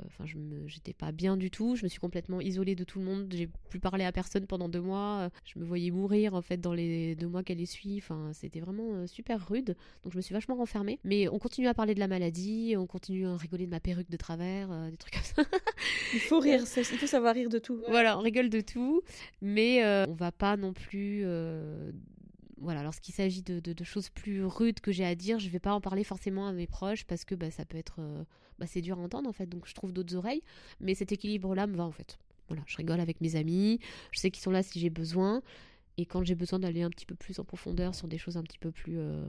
[0.07, 0.37] Enfin, je
[0.67, 1.75] j'étais pas bien du tout.
[1.75, 3.27] Je me suis complètement isolée de tout le monde.
[3.31, 5.29] J'ai plus parlé à personne pendant deux mois.
[5.45, 7.97] Je me voyais mourir, en fait, dans les deux mois qu'elle est suit.
[7.97, 10.99] Enfin, c'était vraiment euh, super rude, donc je me suis vachement renfermée.
[11.03, 14.09] Mais on continue à parler de la maladie, on continue à rigoler de ma perruque
[14.09, 15.43] de travers, euh, des trucs comme ça.
[16.13, 17.81] il faut rire, il faut savoir rire de tout.
[17.87, 19.01] Voilà, on rigole de tout,
[19.41, 21.25] mais euh, on va pas non plus
[22.61, 25.71] voilà, lorsqu'il s'agit de, de, choses plus rudes que j'ai à dire, je vais pas
[25.71, 28.01] en parler forcément à mes proches parce que bah, ça peut être.
[28.57, 30.43] bah, c'est dur à entendre en fait, donc je trouve d'autres oreilles.
[30.81, 32.19] Mais cet équilibre-là me va en fait.
[32.49, 33.79] Voilà, je rigole avec mes amis,
[34.11, 35.41] je sais qu'ils sont là si j'ai besoin.
[35.99, 38.43] Et quand j'ai besoin d'aller un petit peu plus en profondeur sur des choses un
[38.43, 39.25] petit peu plus euh,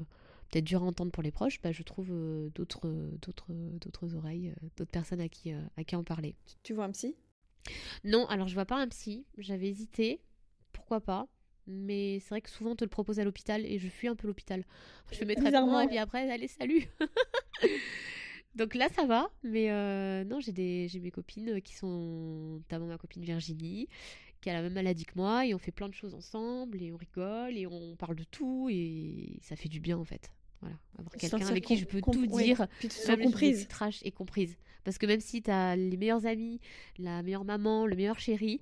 [0.50, 2.86] peut-être dures à entendre pour les proches, bah, je trouve euh, d'autres,
[3.20, 6.36] d'autres, d'autres oreilles, euh, d'autres personnes à qui, à qui en parler.
[6.62, 7.16] Tu vois un psy?
[8.04, 9.26] Non, alors je vois pas un psy.
[9.36, 10.20] J'avais hésité,
[10.70, 11.26] pourquoi pas?
[11.66, 14.14] Mais c'est vrai que souvent on te le propose à l'hôpital et je fuis un
[14.14, 14.64] peu l'hôpital.
[15.10, 16.86] Je fais mes traitements et puis après, allez, salut
[18.54, 19.68] Donc là, ça va, mais
[20.24, 23.88] non, j'ai, des, j'ai mes copines qui sont, notamment ma copine Virginie,
[24.40, 26.92] qui a la même maladie que moi et on fait plein de choses ensemble et
[26.92, 30.32] on rigole et on parle de tout et ça fait du bien en fait.
[30.60, 34.56] Voilà, avoir quelqu'un avec qui je peux tout dire, puis tu comprise trash et comprise.
[34.84, 36.60] Parce que même si tu as les meilleurs amis,
[36.98, 38.60] la meilleure maman, le meilleur chéri,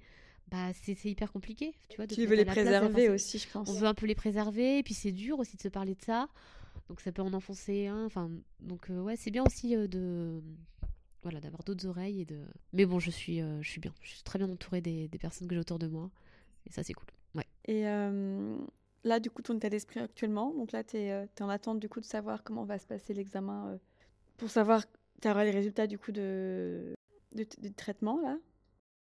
[0.51, 2.07] bah c'est hyper compliqué, tu vois.
[2.07, 3.69] tu veux les préserver aussi, je pense.
[3.69, 6.03] On veut un peu les préserver et puis c'est dur aussi de se parler de
[6.03, 6.29] ça.
[6.89, 8.07] Donc ça peut en enfoncer un.
[8.07, 10.41] Enfin, donc euh, ouais, c'est bien aussi euh, de
[11.23, 12.45] voilà, d'avoir d'autres oreilles et de.
[12.73, 13.95] Mais bon, je suis, euh, je suis bien.
[14.03, 16.11] Je suis très bien entourée des, des personnes que j'ai autour de moi.
[16.67, 17.09] Et ça, c'est cool.
[17.35, 17.47] Ouais.
[17.65, 18.57] Et euh,
[19.05, 21.89] là, du coup, ton état d'esprit actuellement, donc là, tu es, euh, en attente du
[21.89, 23.79] coup de savoir comment va se passer l'examen
[24.37, 24.85] pour savoir,
[25.21, 26.95] tu auras les résultats du coup de,
[27.35, 28.39] de, de traitement là?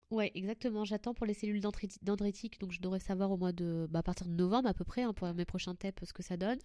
[0.09, 0.85] Ouais, exactement.
[0.85, 1.61] J'attends pour les cellules
[2.01, 4.85] dendritiques, donc je devrais savoir au mois de, bah, à partir de novembre à peu
[4.85, 6.59] près, hein, pour mes prochains TEP, ce que ça donne.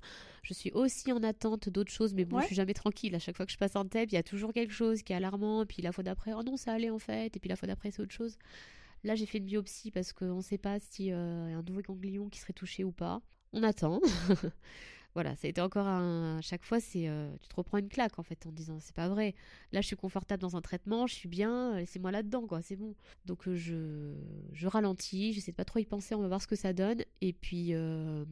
[0.45, 3.15] Je suis aussi en attente d'autres choses, mais bon, je suis jamais tranquille.
[3.17, 5.13] À chaque fois que je passe un TEP, il y a toujours quelque chose qui
[5.13, 7.57] est alarmant, puis la fois d'après, oh non, ça allait en fait, et puis la
[7.57, 8.39] fois d'après, c'est autre chose.
[9.03, 11.63] Là, j'ai fait une biopsie parce qu'on ne sait pas si euh, y a un
[11.63, 13.21] nouveau ganglion qui serait touché ou pas.
[13.53, 14.01] On attend.
[15.15, 16.39] voilà, ça a été encore un.
[16.39, 18.95] À chaque fois, c'est euh, tu te reprends une claque en fait en disant c'est
[18.95, 19.35] pas vrai.
[19.73, 22.95] Là, je suis confortable dans un traitement, je suis bien, laissez-moi là-dedans quoi, c'est bon.
[23.27, 24.15] Donc euh, je
[24.55, 27.03] je ralentis, j'essaie de pas trop y penser, on va voir ce que ça donne
[27.21, 28.25] et puis euh,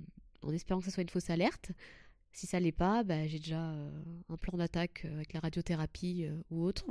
[0.43, 1.72] en espérant que ça soit une fausse alerte.
[2.33, 6.85] Si ça l'est pas, bah, j'ai déjà un plan d'attaque avec la radiothérapie ou autre.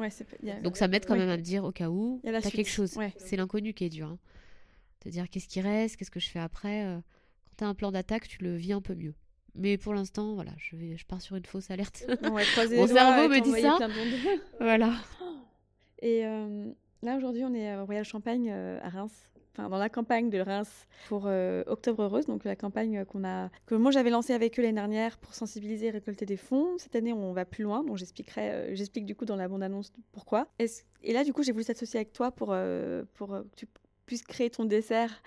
[0.62, 2.98] Donc ça m'aide quand même à me dire au cas où t'as quelque chose.
[3.18, 4.10] C'est l'inconnu qui est dur.
[4.10, 4.20] Hein.
[5.00, 6.84] Te dire qu'est-ce qui reste, qu'est-ce que je fais après.
[7.46, 9.16] Quand t'as un plan d'attaque, tu le vis un peu mieux.
[9.56, 12.06] Mais pour l'instant, voilà, je, vais, je pars sur une fausse alerte.
[12.24, 12.38] Mon
[12.88, 13.78] cerveau me dit ça.
[14.60, 14.93] voilà.
[16.02, 16.72] Et euh,
[17.02, 19.14] là, aujourd'hui, on est au Royal Champagne euh, à Reims.
[19.52, 23.50] Enfin, dans la campagne de Reims pour euh, Octobre Heureuse, donc la campagne qu'on a,
[23.66, 26.78] que moi j'avais lancée avec eux l'année dernière pour sensibiliser et récolter des fonds.
[26.78, 30.47] Cette année, on va plus loin, donc j'expliquerai, j'explique du coup dans la bande-annonce pourquoi.
[30.60, 32.56] Et là, du coup, j'ai voulu s'associer avec toi pour,
[33.16, 33.66] pour que tu
[34.10, 35.22] puisses créer ton dessert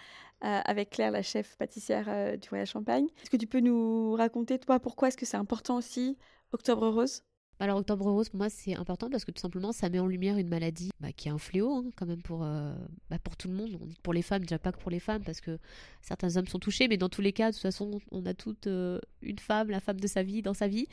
[0.45, 3.07] euh, avec Claire, la chef pâtissière euh, du Royal Champagne.
[3.23, 6.19] Est-ce que tu peux nous raconter, toi, pourquoi est-ce que c'est important aussi,
[6.51, 7.23] Octobre Rose?
[7.63, 10.37] Alors Octobre Rose pour moi c'est important parce que tout simplement ça met en lumière
[10.37, 12.75] une maladie bah, qui est un fléau hein, quand même pour, euh,
[13.09, 13.79] bah, pour tout le monde.
[13.81, 15.61] On dit pour les femmes, déjà pas que pour les femmes parce que
[16.01, 18.67] certains hommes sont touchés, mais dans tous les cas de toute façon on a toute
[18.67, 20.89] euh, une femme, la femme de sa vie dans sa vie.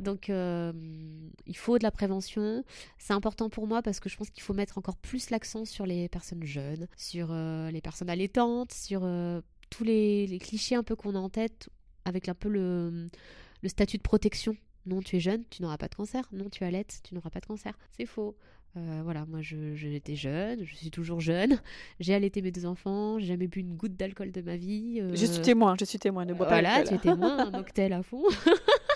[0.00, 0.72] Donc euh,
[1.46, 2.64] il faut de la prévention.
[2.98, 5.86] C'est important pour moi parce que je pense qu'il faut mettre encore plus l'accent sur
[5.86, 9.08] les personnes jeunes, sur les personnes allaitantes, sur
[9.70, 11.68] tous les, clichés un peu qu'on a en tête
[12.04, 13.08] avec un peu le
[13.68, 14.56] statut de protection
[14.90, 16.28] non, tu es jeune, tu n'auras pas de cancer.
[16.32, 17.78] Non, tu allaites, tu n'auras pas de cancer.
[17.96, 18.36] C'est faux.
[18.76, 21.58] Euh, voilà, moi j'étais jeune, je suis toujours jeune.
[22.00, 25.02] J'ai allaité mes deux enfants, j'ai jamais bu une goutte d'alcool de ma vie.
[25.12, 27.92] Je suis témoin, je suis témoin, ne bois pas Voilà, tu es témoin, un mocktail
[27.92, 28.22] à fond.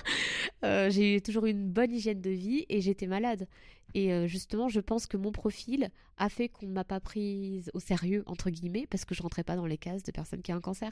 [0.64, 3.46] Euh, j'ai toujours eu une bonne hygiène de vie et j'étais malade.
[3.94, 5.88] Et euh, justement, je pense que mon profil
[6.18, 9.44] a fait qu'on ne m'a pas prise au sérieux, entre guillemets, parce que je rentrais
[9.44, 10.90] pas dans les cases de personnes qui ont un cancer.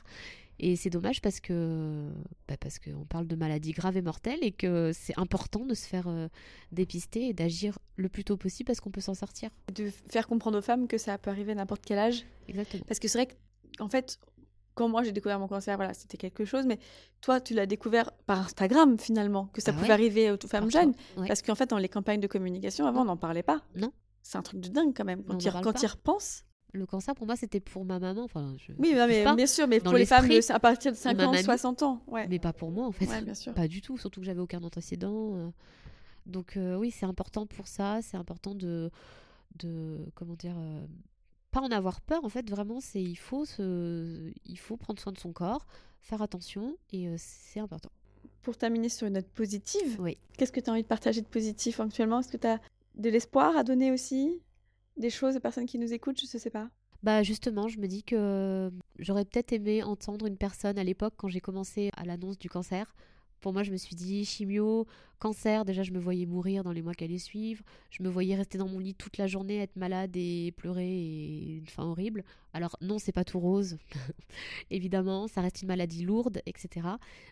[0.60, 2.08] Et c'est dommage parce que
[2.46, 5.86] bah parce qu'on parle de maladies graves et mortelles et que c'est important de se
[5.86, 6.28] faire euh,
[6.70, 9.50] dépister et d'agir le plus tôt possible parce qu'on peut s'en sortir.
[9.74, 12.24] De faire comprendre aux femmes que ça peut arriver à n'importe quel âge.
[12.48, 12.84] Exactement.
[12.86, 13.28] Parce que c'est vrai
[13.78, 14.20] qu'en fait,
[14.74, 16.78] quand moi j'ai découvert mon cancer, voilà, c'était quelque chose, mais
[17.20, 19.92] toi, tu l'as découvert par Instagram finalement, que ça Ah pouvait ouais.
[19.92, 20.94] arriver aux femmes jeunes.
[21.16, 21.28] ouais.
[21.28, 23.62] Parce qu'en fait, dans les campagnes de communication, avant, on n'en parlait pas.
[23.76, 23.92] Non.
[24.22, 25.22] C'est un truc de dingue quand même.
[25.24, 25.46] Quand tu
[25.84, 26.44] y repenses.
[26.74, 28.22] Le cancer, pour moi, c'était pour ma maman.
[28.24, 30.90] Enfin, je, Oui, non, mais, bien sûr, mais Dans pour les femmes de- à partir
[30.92, 31.42] de ma 50, mamie.
[31.44, 32.02] 60 ans.
[32.06, 32.26] Ouais.
[32.28, 33.04] mais pas pour moi, en fait.
[33.06, 33.52] Ouais, bien sûr.
[33.54, 35.36] Pas du tout, surtout que j'avais aucun antécédent.
[35.36, 35.50] euh.
[36.24, 38.90] Donc euh, oui, c'est important pour ça, c'est important de,
[39.58, 40.86] de comment dire, euh,
[41.52, 42.24] pas en avoir peur.
[42.24, 45.66] En fait, vraiment, c'est il faut se, il faut prendre soin de son corps,
[46.02, 47.90] faire attention et euh, c'est important.
[48.42, 50.18] Pour terminer sur une note positive, Oui.
[50.36, 52.18] qu'est-ce que tu as envie de partager de positif actuellement?
[52.20, 52.60] Est-ce que tu as
[52.96, 54.40] de l'espoir à donner aussi?
[54.96, 56.68] Des choses aux personnes qui nous écoutent Je ne sais pas.
[57.02, 61.28] Bah justement, je me dis que j'aurais peut-être aimé entendre une personne à l'époque quand
[61.28, 62.94] j'ai commencé à l'annonce du cancer.
[63.42, 64.86] Pour moi, je me suis dit chimio,
[65.18, 67.64] cancer, déjà je me voyais mourir dans les mois qui allaient suivre.
[67.90, 71.56] Je me voyais rester dans mon lit toute la journée, être malade et pleurer et
[71.56, 72.22] une fin horrible.
[72.52, 73.78] Alors non, c'est pas tout rose.
[74.70, 76.86] Évidemment, ça reste une maladie lourde, etc.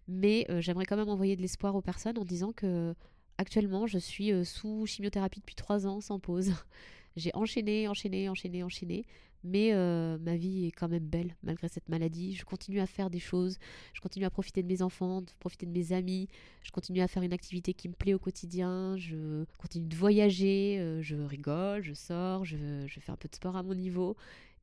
[0.08, 2.92] Mais euh, j'aimerais quand même envoyer de l'espoir aux personnes en disant que
[3.38, 6.52] actuellement, je suis euh, sous chimiothérapie depuis trois ans sans pause.
[7.16, 9.04] J'ai enchaîné, enchaîné, enchaîné, enchaîné.
[9.42, 12.34] Mais euh, ma vie est quand même belle malgré cette maladie.
[12.34, 13.58] Je continue à faire des choses.
[13.94, 16.28] Je continue à profiter de mes enfants, de profiter de mes amis.
[16.62, 18.96] Je continue à faire une activité qui me plaît au quotidien.
[18.96, 20.78] Je continue de voyager.
[20.78, 24.16] euh, je rigole, je sors, je, je fais un peu de sport à mon niveau.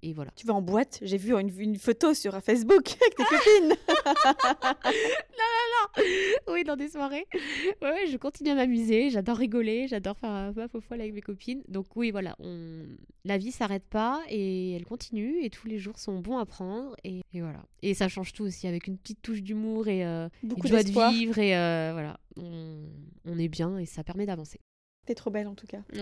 [0.03, 0.31] Et voilà.
[0.35, 3.75] Tu vas en boîte J'ai vu une, une photo sur Facebook avec tes copines.
[6.47, 7.25] oui, dans des soirées.
[7.81, 9.09] Ouais, je continue à m'amuser.
[9.09, 9.87] J'adore rigoler.
[9.87, 11.63] J'adore faire un peu folle avec mes copines.
[11.67, 12.35] Donc oui, voilà.
[12.39, 12.83] On...
[13.25, 15.43] La vie s'arrête pas et elle continue.
[15.43, 16.95] Et tous les jours sont bons à prendre.
[17.03, 17.63] Et, et voilà.
[17.81, 20.83] Et ça change tout aussi avec une petite touche d'humour et euh, Beaucoup une joie
[20.83, 21.39] de vivre.
[21.39, 22.19] Et euh, voilà.
[22.35, 22.83] On...
[23.25, 24.59] on est bien et ça permet d'avancer.
[25.07, 25.81] T'es trop belle en tout cas.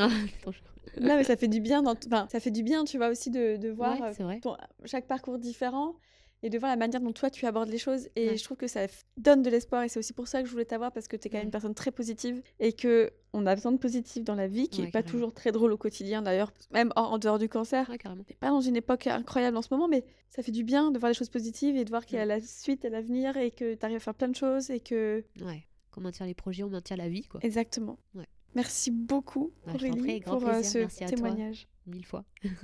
[0.98, 1.82] Ah, non, mais ça fait du bien.
[1.82, 4.14] Dans t- enfin, ça fait du bien, tu vois, aussi de, de voir Ouais, euh,
[4.16, 4.40] c'est vrai.
[4.40, 5.96] ton- chaque parcours différent
[6.44, 8.08] et de voir la manière dont toi tu abordes les choses.
[8.16, 8.38] Et Ouais.
[8.38, 8.86] je trouve que ça
[9.18, 9.84] donne de l'espoir.
[9.84, 11.46] Et c'est aussi pour ça que je voulais t'avoir parce que tu es quand même
[11.48, 14.82] une personne très positive et que on a besoin de positif dans la vie, qui
[14.82, 15.12] Ouais, est pas carrément.
[15.12, 17.90] toujours très drôle au quotidien d'ailleurs, même en, en dehors du cancer.
[17.90, 18.24] Ouais, carrément.
[18.24, 21.00] T'es pas dans une époque incroyable en ce moment, mais ça fait du bien de
[21.00, 23.52] voir les choses positives et de voir qu'il y a la suite et l'avenir et
[23.52, 25.24] que tu arrives à faire plein de choses et que.
[25.42, 25.66] Ouais.
[25.92, 27.40] Quand on maintient les projets, on maintient la vie, quoi.
[27.44, 27.98] Exactement.
[28.16, 28.28] Ouais.
[28.56, 31.68] Merci beaucoup, Bah, prie, Aurélie, pour euh, ce témoignage.
[31.86, 32.24] Mille fois.